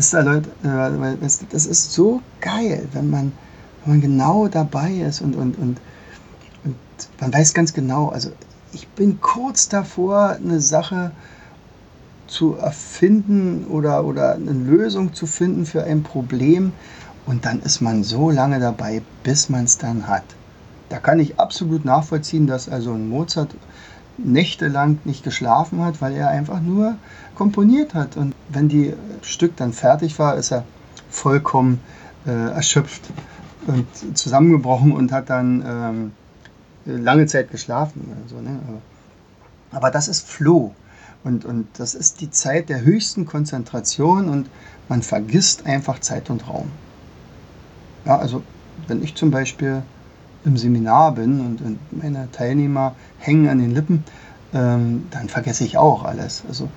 Wisst 0.00 0.14
ihr, 0.14 0.22
Leute, 0.22 0.48
äh, 0.62 1.28
das 1.50 1.66
ist 1.66 1.92
so 1.92 2.22
geil, 2.40 2.88
wenn 2.92 3.10
man, 3.10 3.32
wenn 3.84 3.92
man 3.92 4.00
genau 4.00 4.48
dabei 4.48 4.92
ist 4.94 5.20
und, 5.20 5.36
und, 5.36 5.58
und, 5.58 5.78
und 6.64 6.76
man 7.20 7.34
weiß 7.34 7.52
ganz 7.52 7.74
genau, 7.74 8.08
also 8.08 8.30
ich 8.72 8.88
bin 8.88 9.20
kurz 9.20 9.68
davor, 9.68 10.38
eine 10.42 10.62
Sache 10.62 11.10
zu 12.28 12.54
erfinden 12.54 13.66
oder, 13.66 14.06
oder 14.06 14.36
eine 14.36 14.52
Lösung 14.52 15.12
zu 15.12 15.26
finden 15.26 15.66
für 15.66 15.84
ein 15.84 16.02
Problem 16.02 16.72
und 17.26 17.44
dann 17.44 17.60
ist 17.60 17.82
man 17.82 18.02
so 18.02 18.30
lange 18.30 18.58
dabei, 18.58 19.02
bis 19.22 19.50
man 19.50 19.64
es 19.64 19.76
dann 19.76 20.08
hat. 20.08 20.24
Da 20.88 20.98
kann 20.98 21.20
ich 21.20 21.38
absolut 21.38 21.84
nachvollziehen, 21.84 22.46
dass 22.46 22.70
also 22.70 22.94
ein 22.94 23.10
Mozart 23.10 23.54
nächtelang 24.18 24.98
nicht 25.04 25.24
geschlafen 25.24 25.82
hat, 25.82 26.00
weil 26.00 26.14
er 26.14 26.28
einfach 26.28 26.60
nur 26.60 26.96
komponiert 27.34 27.94
hat. 27.94 28.16
Und 28.16 28.34
wenn 28.48 28.68
die 28.68 28.94
Stück 29.22 29.56
dann 29.56 29.72
fertig 29.72 30.18
war, 30.18 30.36
ist 30.36 30.52
er 30.52 30.64
vollkommen 31.08 31.80
äh, 32.26 32.30
erschöpft 32.30 33.02
und 33.66 33.86
zusammengebrochen 34.16 34.92
und 34.92 35.12
hat 35.12 35.30
dann 35.30 35.64
ähm, 35.66 36.12
lange 36.84 37.26
Zeit 37.26 37.50
geschlafen. 37.50 38.12
So, 38.28 38.40
ne? 38.40 38.58
aber, 38.68 39.78
aber 39.78 39.90
das 39.90 40.08
ist 40.08 40.26
Floh. 40.26 40.74
Und, 41.22 41.44
und 41.44 41.66
das 41.78 41.94
ist 41.94 42.20
die 42.20 42.30
Zeit 42.30 42.68
der 42.70 42.82
höchsten 42.82 43.26
Konzentration 43.26 44.28
und 44.28 44.48
man 44.88 45.02
vergisst 45.02 45.66
einfach 45.66 45.98
Zeit 45.98 46.30
und 46.30 46.48
Raum. 46.48 46.70
Ja, 48.06 48.18
also 48.18 48.42
wenn 48.86 49.02
ich 49.02 49.14
zum 49.14 49.30
Beispiel 49.30 49.82
im 50.44 50.56
Seminar 50.56 51.14
bin 51.14 51.40
und, 51.40 51.60
und 51.60 51.78
meine 51.90 52.30
Teilnehmer 52.32 52.94
hängen 53.18 53.48
an 53.48 53.58
den 53.58 53.74
Lippen, 53.74 54.04
ähm, 54.54 55.06
dann 55.10 55.28
vergesse 55.28 55.64
ich 55.64 55.76
auch 55.76 56.04
alles. 56.04 56.42
Also 56.48 56.68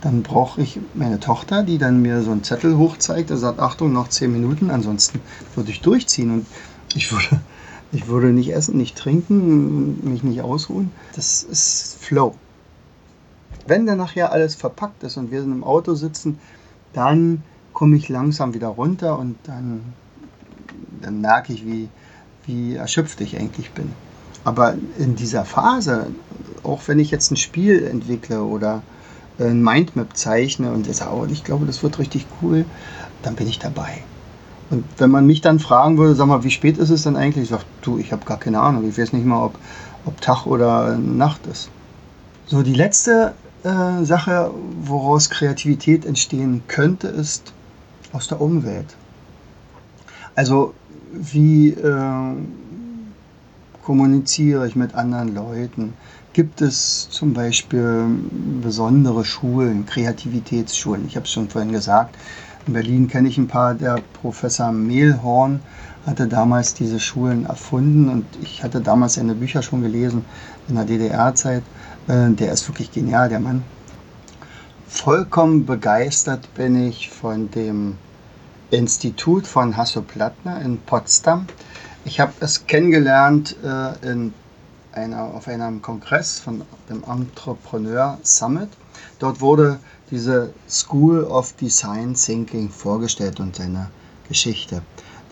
dann 0.00 0.22
brauche 0.22 0.60
ich 0.60 0.80
meine 0.94 1.20
Tochter, 1.20 1.62
die 1.62 1.78
dann 1.78 2.02
mir 2.02 2.22
so 2.22 2.32
einen 2.32 2.42
Zettel 2.42 2.76
hochzeigt, 2.76 3.30
der 3.30 3.36
sagt, 3.36 3.60
Achtung, 3.60 3.92
noch 3.92 4.08
zehn 4.08 4.32
Minuten, 4.32 4.70
ansonsten 4.70 5.20
würde 5.54 5.70
ich 5.70 5.80
durchziehen 5.80 6.32
und 6.32 6.46
ich 6.94 7.12
würde, 7.12 7.40
ich 7.92 8.08
würde 8.08 8.28
nicht 8.28 8.52
essen, 8.52 8.76
nicht 8.76 8.96
trinken, 8.96 10.10
mich 10.10 10.24
nicht 10.24 10.42
ausruhen. 10.42 10.90
Das 11.14 11.44
ist 11.44 11.96
Flow. 12.00 12.34
Wenn 13.66 13.86
dann 13.86 13.98
nachher 13.98 14.32
alles 14.32 14.56
verpackt 14.56 15.04
ist 15.04 15.16
und 15.16 15.30
wir 15.30 15.42
im 15.42 15.62
Auto 15.62 15.94
sitzen, 15.94 16.40
dann 16.92 17.44
komme 17.72 17.96
ich 17.96 18.08
langsam 18.08 18.54
wieder 18.54 18.68
runter 18.68 19.18
und 19.18 19.36
dann, 19.44 19.94
dann 21.00 21.20
merke 21.20 21.52
ich, 21.52 21.64
wie, 21.64 21.88
wie 22.46 22.76
erschöpft 22.76 23.20
ich 23.20 23.36
eigentlich 23.38 23.70
bin. 23.72 23.92
Aber 24.44 24.74
in 24.98 25.14
dieser 25.14 25.44
Phase, 25.44 26.08
auch 26.62 26.88
wenn 26.88 26.98
ich 26.98 27.10
jetzt 27.10 27.30
ein 27.30 27.36
Spiel 27.36 27.84
entwickle 27.84 28.42
oder 28.42 28.82
ein 29.38 29.62
Mindmap 29.62 30.16
zeichne 30.16 30.72
und 30.72 30.92
sage, 30.92 31.10
oh, 31.14 31.26
ich 31.30 31.44
glaube, 31.44 31.66
das 31.66 31.82
wird 31.82 31.98
richtig 31.98 32.26
cool, 32.40 32.64
dann 33.22 33.34
bin 33.34 33.48
ich 33.48 33.58
dabei. 33.58 34.02
Und 34.70 34.84
wenn 34.98 35.10
man 35.10 35.26
mich 35.26 35.40
dann 35.40 35.58
fragen 35.58 35.98
würde, 35.98 36.14
sag 36.14 36.26
mal, 36.26 36.44
wie 36.44 36.50
spät 36.50 36.78
ist 36.78 36.90
es 36.90 37.02
denn 37.02 37.16
eigentlich? 37.16 37.44
Ich 37.44 37.50
sage, 37.50 37.64
du, 37.82 37.98
ich 37.98 38.12
habe 38.12 38.24
gar 38.24 38.38
keine 38.38 38.60
Ahnung. 38.60 38.88
Ich 38.88 38.98
weiß 38.98 39.12
nicht 39.12 39.26
mal, 39.26 39.44
ob, 39.44 39.54
ob 40.06 40.20
Tag 40.20 40.46
oder 40.46 40.96
Nacht 40.96 41.46
ist. 41.46 41.68
So, 42.46 42.62
die 42.62 42.74
letzte 42.74 43.34
äh, 43.64 44.02
Sache, 44.04 44.50
woraus 44.80 45.30
Kreativität 45.30 46.06
entstehen 46.06 46.62
könnte, 46.68 47.08
ist 47.08 47.52
aus 48.12 48.28
der 48.28 48.40
Umwelt. 48.40 48.96
Also, 50.34 50.74
wie 51.12 51.70
äh, 51.70 52.34
kommuniziere 53.82 54.66
ich 54.66 54.76
mit 54.76 54.94
anderen 54.94 55.34
Leuten? 55.34 55.94
Gibt 56.32 56.62
es 56.62 57.08
zum 57.10 57.34
Beispiel 57.34 58.06
besondere 58.62 59.24
Schulen, 59.24 59.84
Kreativitätsschulen? 59.84 61.06
Ich 61.06 61.16
habe 61.16 61.26
es 61.26 61.32
schon 61.32 61.50
vorhin 61.50 61.72
gesagt. 61.72 62.16
In 62.66 62.72
Berlin 62.72 63.08
kenne 63.08 63.28
ich 63.28 63.36
ein 63.36 63.48
paar. 63.48 63.74
Der 63.74 63.98
Professor 64.22 64.72
Mehlhorn 64.72 65.60
hatte 66.06 66.26
damals 66.26 66.74
diese 66.74 67.00
Schulen 67.00 67.44
erfunden 67.44 68.08
und 68.08 68.24
ich 68.40 68.62
hatte 68.62 68.80
damals 68.80 69.14
seine 69.14 69.34
Bücher 69.34 69.62
schon 69.62 69.82
gelesen 69.82 70.24
in 70.68 70.76
der 70.76 70.84
DDR-Zeit. 70.84 71.62
Äh, 72.08 72.30
der 72.30 72.52
ist 72.52 72.66
wirklich 72.68 72.90
genial, 72.90 73.28
der 73.28 73.40
Mann. 73.40 73.62
Vollkommen 74.88 75.66
begeistert 75.66 76.54
bin 76.54 76.88
ich 76.88 77.10
von 77.10 77.50
dem 77.50 77.98
Institut 78.72 79.46
von 79.46 79.76
Hasso-Plattner 79.76 80.62
in 80.62 80.80
Potsdam. 80.80 81.46
Ich 82.04 82.20
habe 82.20 82.32
es 82.40 82.66
kennengelernt 82.66 83.56
äh, 83.62 84.10
in 84.10 84.32
einer, 84.92 85.24
auf 85.24 85.46
einem 85.46 85.82
Kongress 85.82 86.38
von 86.38 86.62
dem 86.88 87.04
Entrepreneur 87.04 88.18
Summit. 88.22 88.70
Dort 89.18 89.40
wurde 89.40 89.78
diese 90.10 90.52
School 90.68 91.24
of 91.24 91.52
Design 91.54 92.14
Thinking 92.14 92.70
vorgestellt 92.70 93.40
und 93.40 93.56
seine 93.56 93.90
Geschichte. 94.28 94.82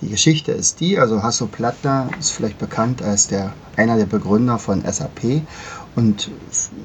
Die 0.03 0.09
Geschichte 0.09 0.53
ist 0.53 0.81
die, 0.81 0.99
also 0.99 1.23
Hasso 1.23 1.47
Plattner 1.47 2.09
ist 2.19 2.31
vielleicht 2.31 2.59
bekannt 2.59 3.03
als 3.03 3.27
der, 3.27 3.53
einer 3.77 3.97
der 3.97 4.07
Begründer 4.07 4.59
von 4.59 4.83
SAP 4.83 5.43
und 5.97 6.31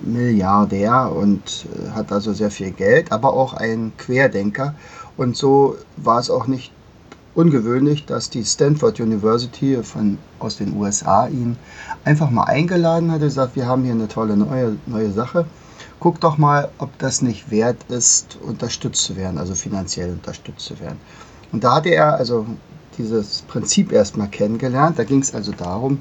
Milliardär 0.03 1.12
und 1.15 1.67
äh, 1.74 1.91
hat 1.91 2.12
also 2.12 2.33
sehr 2.33 2.51
viel 2.51 2.71
Geld, 2.71 3.12
aber 3.12 3.33
auch 3.33 3.53
ein 3.53 3.93
Querdenker. 3.97 4.75
Und 5.17 5.38
so 5.38 5.75
war 5.97 6.19
es 6.19 6.29
auch 6.29 6.47
nicht 6.47 6.71
ungewöhnlich, 7.35 8.05
dass 8.05 8.29
die 8.29 8.43
Stanford 8.43 9.00
University 9.00 9.84
von, 9.84 10.17
aus 10.39 10.58
den 10.58 10.75
USA 10.75 11.27
ihn 11.27 11.58
einfach 12.03 12.30
mal 12.30 12.45
eingeladen 12.45 13.12
hat 13.12 13.21
und 13.21 13.27
gesagt, 13.27 13.56
wir 13.56 13.67
haben 13.67 13.84
hier 13.84 13.93
eine 13.93 14.08
tolle 14.08 14.38
neue, 14.38 14.77
neue 14.86 15.12
Sache. 15.12 15.45
Guck 15.99 16.19
doch 16.19 16.38
mal, 16.38 16.69
ob 16.77 16.97
das 16.99 17.21
nicht 17.21 17.51
wert 17.51 17.77
ist, 17.89 18.38
unterstützt 18.41 19.03
zu 19.03 19.15
werden, 19.15 19.38
also 19.38 19.56
finanziell 19.56 20.12
unterstützt 20.12 20.65
zu 20.65 20.80
werden. 20.80 20.99
Und 21.51 21.63
da 21.63 21.75
hatte 21.75 21.89
er 21.89 22.15
also 22.15 22.45
dieses 22.97 23.43
Prinzip 23.43 23.91
erstmal 23.91 24.27
kennengelernt. 24.27 24.97
Da 24.99 25.03
ging 25.03 25.21
es 25.21 25.34
also 25.34 25.51
darum, 25.51 25.99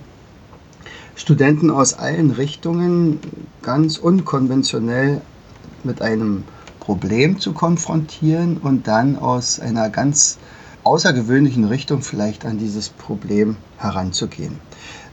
Studenten 1.17 1.71
aus 1.71 1.95
allen 1.95 2.33
Richtungen 2.33 3.21
ganz 3.63 3.99
unkonventionell 3.99 5.21
mit 5.85 6.03
einem 6.03 6.45
Problem 6.81 7.39
zu 7.39 7.53
konfrontieren 7.53 8.59
und 8.59 8.89
dann 8.89 9.17
aus 9.17 9.61
einer 9.61 9.91
ganz 9.91 10.39
außergewöhnlichen 10.83 11.65
Richtung 11.65 12.03
vielleicht 12.03 12.45
an 12.45 12.59
dieses 12.59 12.91
Problem 12.91 13.57
heranzugehen. 13.79 14.59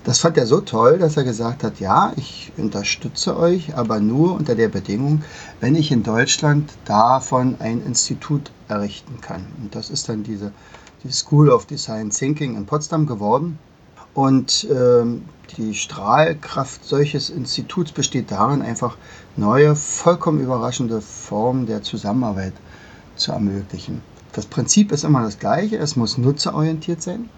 Das 0.04 0.18
fand 0.18 0.36
er 0.38 0.48
so 0.48 0.62
toll, 0.62 0.98
dass 0.98 1.16
er 1.16 1.24
gesagt 1.24 1.64
hat, 1.64 1.80
ja, 1.80 2.14
ich 2.18 2.52
unterstütze 2.58 3.38
euch, 3.38 3.78
aber 3.78 4.00
nur 4.00 4.34
unter 4.34 4.56
der 4.56 4.68
Bedingung, 4.68 5.24
wenn 5.60 5.76
ich 5.76 5.92
in 5.92 6.02
Deutschland 6.02 6.72
davon 6.86 7.56
ein 7.60 7.84
Institut 7.86 8.52
errichten 8.68 9.22
kann. 9.22 9.46
Und 9.62 9.76
das 9.76 9.92
ist 9.92 10.10
dann 10.10 10.24
diese 10.24 10.52
die 11.04 11.12
School 11.12 11.50
of 11.50 11.66
Design 11.66 12.10
Thinking 12.10 12.56
in 12.56 12.66
Potsdam 12.66 13.06
geworden. 13.06 13.60
Und 14.13 14.67
ähm, 14.69 15.24
die 15.58 15.74
Strahlkraft 15.74 16.84
solches 16.84 17.30
Instituts 17.30 17.91
besteht 17.91 18.32
darin, 18.32 18.62
einfach 18.62 18.97
neue, 19.38 19.76
vollkommen 19.76 20.41
überraschende 20.41 21.02
Formen 21.02 21.65
der 21.65 21.82
Zusammenarbeit 21.82 22.54
zu 23.15 23.32
ermöglichen. 23.32 24.02
Das 24.34 24.45
Prinzip 24.45 24.91
ist 24.91 25.04
immer 25.04 25.24
das 25.24 25.39
gleiche, 25.39 25.78
es 25.78 25.95
muss 25.95 26.17
nutzerorientiert 26.17 27.02
sein 27.02 27.30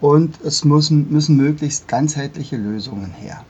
und 0.00 0.40
es 0.42 0.64
müssen, 0.64 1.10
müssen 1.10 1.36
möglichst 1.36 1.86
ganzheitliche 1.86 2.56
Lösungen 2.56 3.12
her. 3.12 3.44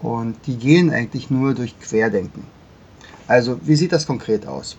Und 0.00 0.36
die 0.46 0.56
gehen 0.56 0.90
eigentlich 0.90 1.30
nur 1.30 1.54
durch 1.54 1.78
Querdenken. 1.80 2.44
Also 3.26 3.60
wie 3.62 3.76
sieht 3.76 3.92
das 3.92 4.06
konkret 4.06 4.46
aus? 4.46 4.76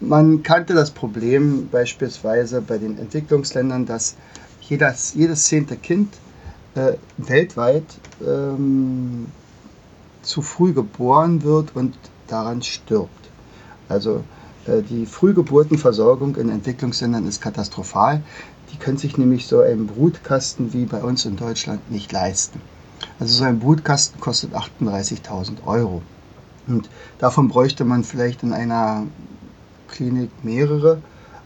Man 0.00 0.44
kannte 0.44 0.74
das 0.74 0.92
Problem 0.92 1.68
beispielsweise 1.70 2.62
bei 2.62 2.78
den 2.78 2.98
Entwicklungsländern, 2.98 3.84
dass 3.84 4.14
jedes, 4.68 5.14
jedes 5.14 5.44
zehnte 5.44 5.76
Kind 5.76 6.14
äh, 6.74 6.94
weltweit 7.16 7.84
ähm, 8.26 9.26
zu 10.22 10.42
früh 10.42 10.72
geboren 10.72 11.42
wird 11.42 11.74
und 11.74 11.96
daran 12.26 12.62
stirbt. 12.62 13.30
Also 13.88 14.24
äh, 14.66 14.82
die 14.82 15.06
Frühgeburtenversorgung 15.06 16.36
in 16.36 16.50
Entwicklungsländern 16.50 17.26
ist 17.26 17.40
katastrophal. 17.40 18.22
Die 18.72 18.76
können 18.76 18.98
sich 18.98 19.16
nämlich 19.16 19.46
so 19.46 19.60
einen 19.60 19.86
Brutkasten 19.86 20.72
wie 20.74 20.84
bei 20.84 21.02
uns 21.02 21.24
in 21.24 21.36
Deutschland 21.36 21.90
nicht 21.90 22.12
leisten. 22.12 22.60
Also 23.18 23.34
so 23.34 23.44
ein 23.44 23.58
Brutkasten 23.60 24.20
kostet 24.20 24.54
38.000 24.54 25.64
Euro. 25.64 26.02
Und 26.66 26.90
davon 27.18 27.48
bräuchte 27.48 27.84
man 27.84 28.04
vielleicht 28.04 28.42
in 28.42 28.52
einer 28.52 29.06
Klinik 29.88 30.30
mehrere. 30.42 31.00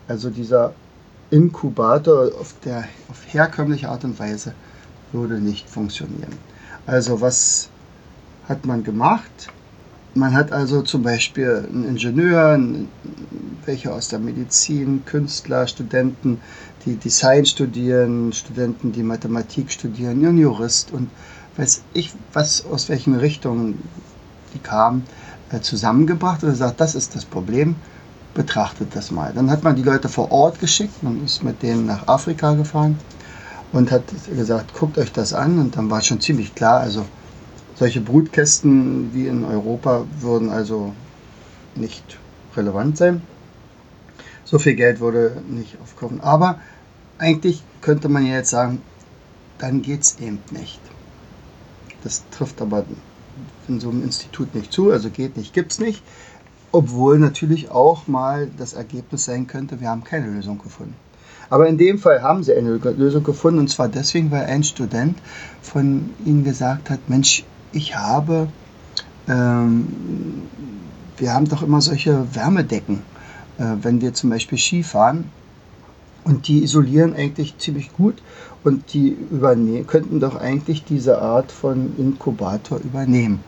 Also 0.09 0.31
dieser 0.31 0.75
Inkubator 1.33 2.31
auf, 2.38 2.55
der, 2.64 2.85
auf 3.09 3.23
herkömmliche 3.27 3.88
Art 3.88 4.05
und 4.05 4.18
Weise 4.18 4.55
würde 5.12 5.40
nicht 5.40 5.68
funktionieren. 5.68 6.33
Also 6.87 7.21
was 7.21 7.68
hat 8.49 8.66
man 8.66 8.85
gemacht? 8.85 9.49
Man 10.14 10.35
hat 10.35 10.53
also 10.53 10.83
zum 10.83 11.03
Beispiel 11.03 11.66
einen 11.73 11.88
Ingenieur, 11.88 12.61
welche 13.64 13.92
aus 13.92 14.09
der 14.09 14.18
Medizin, 14.18 15.05
Künstler, 15.07 15.66
Studenten, 15.66 16.38
die 16.85 16.97
Design 16.97 17.47
studieren, 17.47 18.33
Studenten, 18.35 18.92
die 18.92 19.03
Mathematik 19.03 19.71
studieren, 19.73 20.25
einen 20.27 20.37
Jurist 20.37 20.92
und 20.92 21.09
weiß 21.57 21.83
ich, 21.95 22.12
was 22.35 22.66
aus 22.66 22.90
welchen 22.90 23.14
Richtungen 23.14 23.79
die 24.53 24.59
kamen, 24.59 25.05
äh, 25.51 25.61
zusammengebracht 25.61 26.42
und 26.42 26.51
gesagt, 26.51 26.81
das 26.81 26.95
ist 26.95 27.14
das 27.14 27.25
Problem, 27.25 27.77
betrachtet 28.35 28.95
das 28.95 29.11
mal. 29.11 29.33
Dann 29.35 29.51
hat 29.51 29.62
man 29.62 29.77
die 29.77 29.83
Leute 29.83 30.09
vor 30.09 30.31
Ort 30.31 30.61
geschickt, 30.61 31.03
man 31.03 31.25
ist 31.25 31.42
mit 31.42 31.62
denen 31.62 31.87
nach 31.87 32.09
Afrika 32.09 32.55
gefahren 32.55 32.99
und 33.73 33.90
hat 33.90 34.05
gesagt, 34.35 34.75
guckt 34.75 34.99
euch 34.99 35.12
das 35.12 35.33
an 35.33 35.59
und 35.59 35.77
dann 35.77 35.90
war 35.90 36.03
schon 36.03 36.21
ziemlich 36.21 36.55
klar, 36.55 36.81
also 36.81 37.05
solche 37.75 38.01
Brutkästen 38.01 39.12
wie 39.14 39.27
in 39.27 39.45
Europa 39.45 40.05
würden 40.21 40.51
also 40.51 40.92
nicht 41.75 42.18
relevant 42.57 42.99
sein. 42.99 43.23
So 44.45 44.59
viel 44.59 44.75
Geld 44.75 45.01
wurde 45.01 45.42
nicht 45.49 45.79
aufkommen. 45.83 46.21
Aber 46.21 46.61
eigentlich 47.18 47.62
könnte 47.81 48.09
man 48.09 48.27
ja 48.27 48.35
jetzt 48.35 48.51
sagen, 48.51 48.83
dann 49.59 49.83
geht 49.83 50.03
es 50.03 50.18
eben 50.21 50.40
nicht. 50.51 50.81
Das 52.05 52.23
trifft 52.31 52.61
aber 52.61 52.85
in 53.68 53.81
so 53.81 53.90
einem 53.90 54.03
Institut 54.03 54.55
nicht 54.55 54.73
zu, 54.73 54.90
also 54.90 55.09
geht 55.09 55.37
nicht, 55.37 55.55
gibt 55.55 55.73
es 55.73 55.79
nicht. 55.79 56.03
Obwohl 56.73 57.19
natürlich 57.19 57.71
auch 57.71 58.07
mal 58.07 58.49
das 58.59 58.73
Ergebnis 58.73 59.25
sein 59.25 59.47
könnte, 59.47 59.81
wir 59.81 59.89
haben 59.89 60.05
keine 60.05 60.27
Lösung 60.27 60.59
gefunden. 60.59 60.95
Aber 61.51 61.69
in 61.69 61.77
dem 61.77 61.99
Fall 61.99 62.23
haben 62.23 62.43
sie 62.43 62.55
eine 62.55 62.77
Lösung 62.77 63.23
gefunden 63.23 63.61
und 63.61 63.69
zwar 63.69 63.89
deswegen, 63.89 64.31
weil 64.31 64.47
ein 64.47 64.65
Student 64.65 65.19
von 65.61 66.11
ihnen 66.25 66.45
gesagt 66.45 66.89
hat, 66.89 67.09
Mensch, 67.09 67.45
ich 67.73 67.97
habe 67.97 68.49
ähm, 69.29 70.49
wir 71.17 71.33
haben 71.33 71.49
doch 71.49 71.63
immer 71.63 71.81
solche 71.81 72.35
Wärmedecken, 72.35 73.03
äh, 73.59 73.65
wenn 73.83 74.01
wir 74.01 74.15
zum 74.15 74.31
Beispiel 74.31 74.59
Ski 74.59 74.83
fahren. 74.83 75.31
Und 76.25 76.47
die 76.47 76.63
isolieren 76.63 77.15
eigentlich 77.15 77.59
ziemlich 77.59 77.93
gut 77.93 78.23
und 78.63 78.93
die 78.95 79.17
könnten 79.89 80.21
doch 80.21 80.37
eigentlich 80.37 80.85
diese 80.85 81.21
Art 81.21 81.51
von 81.51 81.97
Inkubator 81.99 82.79
übernehmen. 82.79 83.43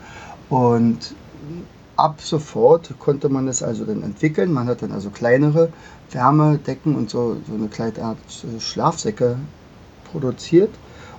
Und 0.49 1.15
ab 1.97 2.21
sofort 2.21 2.93
konnte 2.99 3.29
man 3.29 3.47
es 3.47 3.63
also 3.63 3.85
dann 3.85 4.03
entwickeln. 4.03 4.51
Man 4.51 4.67
hat 4.67 4.81
dann 4.81 4.91
also 4.91 5.09
kleinere 5.09 5.69
Wärmedecken 6.11 6.95
und 6.95 7.09
so, 7.09 7.37
so 7.47 7.53
eine 7.53 7.67
kleine 7.67 8.01
Art 8.03 8.17
äh, 8.43 8.59
Schlafsäcke 8.59 9.37
produziert. 10.11 10.71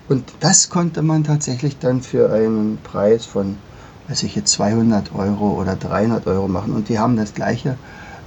Und 0.09 0.33
das 0.41 0.71
konnte 0.71 1.03
man 1.03 1.25
tatsächlich 1.25 1.79
dann 1.79 2.01
für 2.01 2.33
einen 2.33 2.79
Preis 2.83 3.27
von, 3.27 3.57
weiß 4.09 4.23
ich 4.23 4.37
jetzt, 4.37 4.53
200 4.53 5.15
Euro 5.15 5.61
oder 5.61 5.75
300 5.75 6.27
Euro 6.27 6.49
machen. 6.49 6.73
Und 6.75 6.89
die 6.89 6.99
haben 6.99 7.17
das 7.17 7.35
gleiche, 7.35 7.77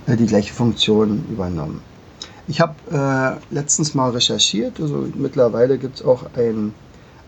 äh, 0.07 0.17
die 0.17 0.25
gleiche 0.25 0.53
Funktion 0.53 1.25
übernommen. 1.29 1.81
Ich 2.47 2.61
habe 2.61 2.73
äh, 2.91 3.53
letztens 3.53 3.93
mal 3.93 4.09
recherchiert, 4.09 4.81
also 4.81 5.07
mittlerweile 5.13 5.77
gibt 5.77 5.97
es 5.97 6.05
auch 6.05 6.23
einen, 6.35 6.73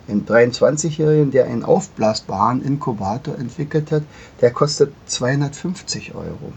einen 0.07 0.25
23-Jährigen, 0.25 1.31
der 1.31 1.45
einen 1.45 1.63
aufblasbaren 1.63 2.63
Inkubator 2.63 3.37
entwickelt 3.37 3.91
hat. 3.91 4.03
Der 4.41 4.51
kostet 4.51 4.93
250 5.05 6.15
Euro. 6.15 6.53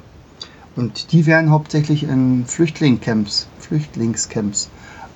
Und 0.76 1.12
die 1.12 1.26
werden 1.26 1.50
hauptsächlich 1.50 2.02
in 2.02 2.46
Flüchtlingscamps, 2.46 3.46
Flüchtlingscamps 3.60 4.70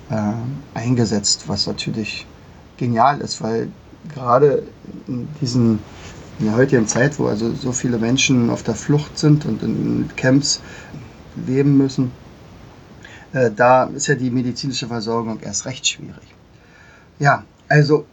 äh, 0.09 0.33
eingesetzt, 0.73 1.45
was 1.47 1.67
natürlich 1.67 2.25
genial 2.77 3.19
ist, 3.19 3.41
weil 3.41 3.69
gerade 4.13 4.63
in 5.07 5.27
diesen 5.41 5.79
in 6.39 6.45
der 6.45 6.55
heutigen 6.55 6.87
Zeit, 6.87 7.19
wo 7.19 7.27
also 7.27 7.53
so 7.53 7.73
viele 7.73 7.97
Menschen 7.97 8.49
auf 8.49 8.63
der 8.63 8.75
Flucht 8.75 9.19
sind 9.19 9.45
und 9.45 9.61
in 9.61 10.09
Camps 10.15 10.61
leben 11.45 11.77
müssen, 11.77 12.11
äh, 13.33 13.51
da 13.53 13.85
ist 13.85 14.07
ja 14.07 14.15
die 14.15 14.31
medizinische 14.31 14.87
Versorgung 14.87 15.39
erst 15.41 15.65
recht 15.65 15.85
schwierig. 15.85 16.35
Ja, 17.19 17.43
also 17.67 18.05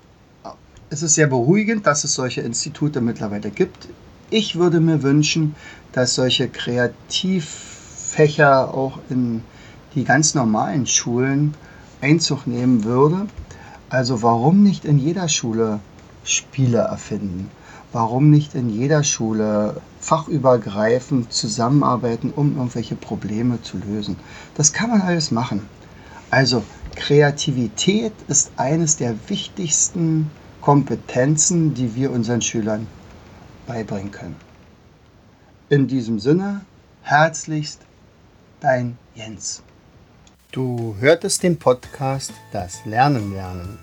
es 0.90 1.02
ist 1.02 1.14
sehr 1.14 1.26
beruhigend, 1.26 1.86
dass 1.86 2.04
es 2.04 2.14
solche 2.14 2.42
Institute 2.42 3.00
mittlerweile 3.00 3.50
gibt. 3.50 3.88
Ich 4.30 4.56
würde 4.56 4.80
mir 4.80 5.02
wünschen, 5.02 5.56
dass 5.92 6.14
solche 6.14 6.48
Kreativfächer 6.48 8.72
auch 8.72 8.98
in 9.08 9.42
die 9.94 10.04
ganz 10.04 10.34
normalen 10.34 10.86
Schulen 10.86 11.54
Einzug 12.00 12.46
nehmen 12.46 12.84
würde. 12.84 13.26
Also 13.88 14.22
warum 14.22 14.62
nicht 14.62 14.84
in 14.84 14.98
jeder 14.98 15.28
Schule 15.28 15.80
Spiele 16.24 16.78
erfinden? 16.78 17.50
Warum 17.92 18.30
nicht 18.30 18.54
in 18.54 18.68
jeder 18.68 19.04
Schule 19.04 19.80
fachübergreifend 20.00 21.32
zusammenarbeiten, 21.32 22.32
um 22.34 22.56
irgendwelche 22.56 22.94
Probleme 22.94 23.62
zu 23.62 23.78
lösen? 23.78 24.16
Das 24.54 24.72
kann 24.72 24.90
man 24.90 25.02
alles 25.02 25.30
machen. 25.30 25.68
Also 26.30 26.62
Kreativität 26.94 28.12
ist 28.28 28.52
eines 28.56 28.96
der 28.96 29.14
wichtigsten 29.28 30.30
Kompetenzen, 30.66 31.74
die 31.74 31.94
wir 31.94 32.10
unseren 32.10 32.42
Schülern 32.42 32.88
beibringen 33.68 34.10
können. 34.10 34.34
In 35.68 35.86
diesem 35.86 36.18
Sinne, 36.18 36.62
herzlichst 37.02 37.82
dein 38.58 38.98
Jens. 39.14 39.62
Du 40.50 40.96
hörtest 40.98 41.44
den 41.44 41.56
Podcast 41.56 42.32
Das 42.50 42.84
Lernen 42.84 43.32
lernen. 43.32 43.78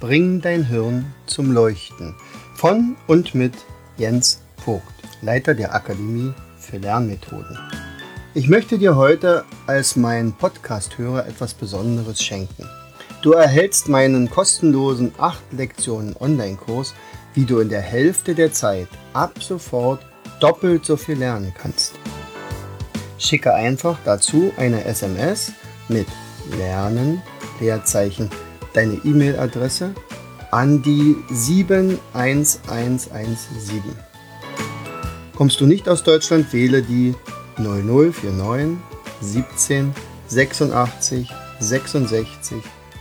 Bring 0.00 0.40
dein 0.40 0.64
Hirn 0.64 1.12
zum 1.26 1.52
Leuchten 1.52 2.14
von 2.54 2.96
und 3.06 3.34
mit 3.34 3.52
Jens 3.98 4.40
Vogt, 4.64 4.94
Leiter 5.20 5.54
der 5.54 5.74
Akademie 5.74 6.32
für 6.56 6.78
Lernmethoden. 6.78 7.58
Ich 8.32 8.48
möchte 8.48 8.78
dir 8.78 8.96
heute 8.96 9.44
als 9.66 9.94
mein 9.94 10.32
Podcast-Hörer 10.32 11.26
etwas 11.26 11.52
Besonderes 11.52 12.22
schenken. 12.22 12.66
Du 13.24 13.32
erhältst 13.32 13.88
meinen 13.88 14.28
kostenlosen 14.28 15.14
8 15.16 15.40
Lektionen 15.52 16.14
Online-Kurs, 16.20 16.92
wie 17.32 17.46
du 17.46 17.60
in 17.60 17.70
der 17.70 17.80
Hälfte 17.80 18.34
der 18.34 18.52
Zeit 18.52 18.88
ab 19.14 19.42
sofort 19.42 20.04
doppelt 20.40 20.84
so 20.84 20.98
viel 20.98 21.16
lernen 21.16 21.54
kannst. 21.56 21.94
Schicke 23.16 23.54
einfach 23.54 23.96
dazu 24.04 24.52
eine 24.58 24.84
SMS 24.84 25.52
mit 25.88 26.06
Lernen, 26.58 27.22
Leerzeichen, 27.60 28.28
deine 28.74 29.00
E-Mail-Adresse 29.02 29.94
an 30.50 30.82
die 30.82 31.16
71117. 31.30 33.80
Kommst 35.34 35.62
du 35.62 35.66
nicht 35.66 35.88
aus 35.88 36.02
Deutschland, 36.02 36.52
wähle 36.52 36.82
die 36.82 37.14
0049 37.56 38.76
17 39.22 39.94
86 40.28 41.32
66 41.58 42.62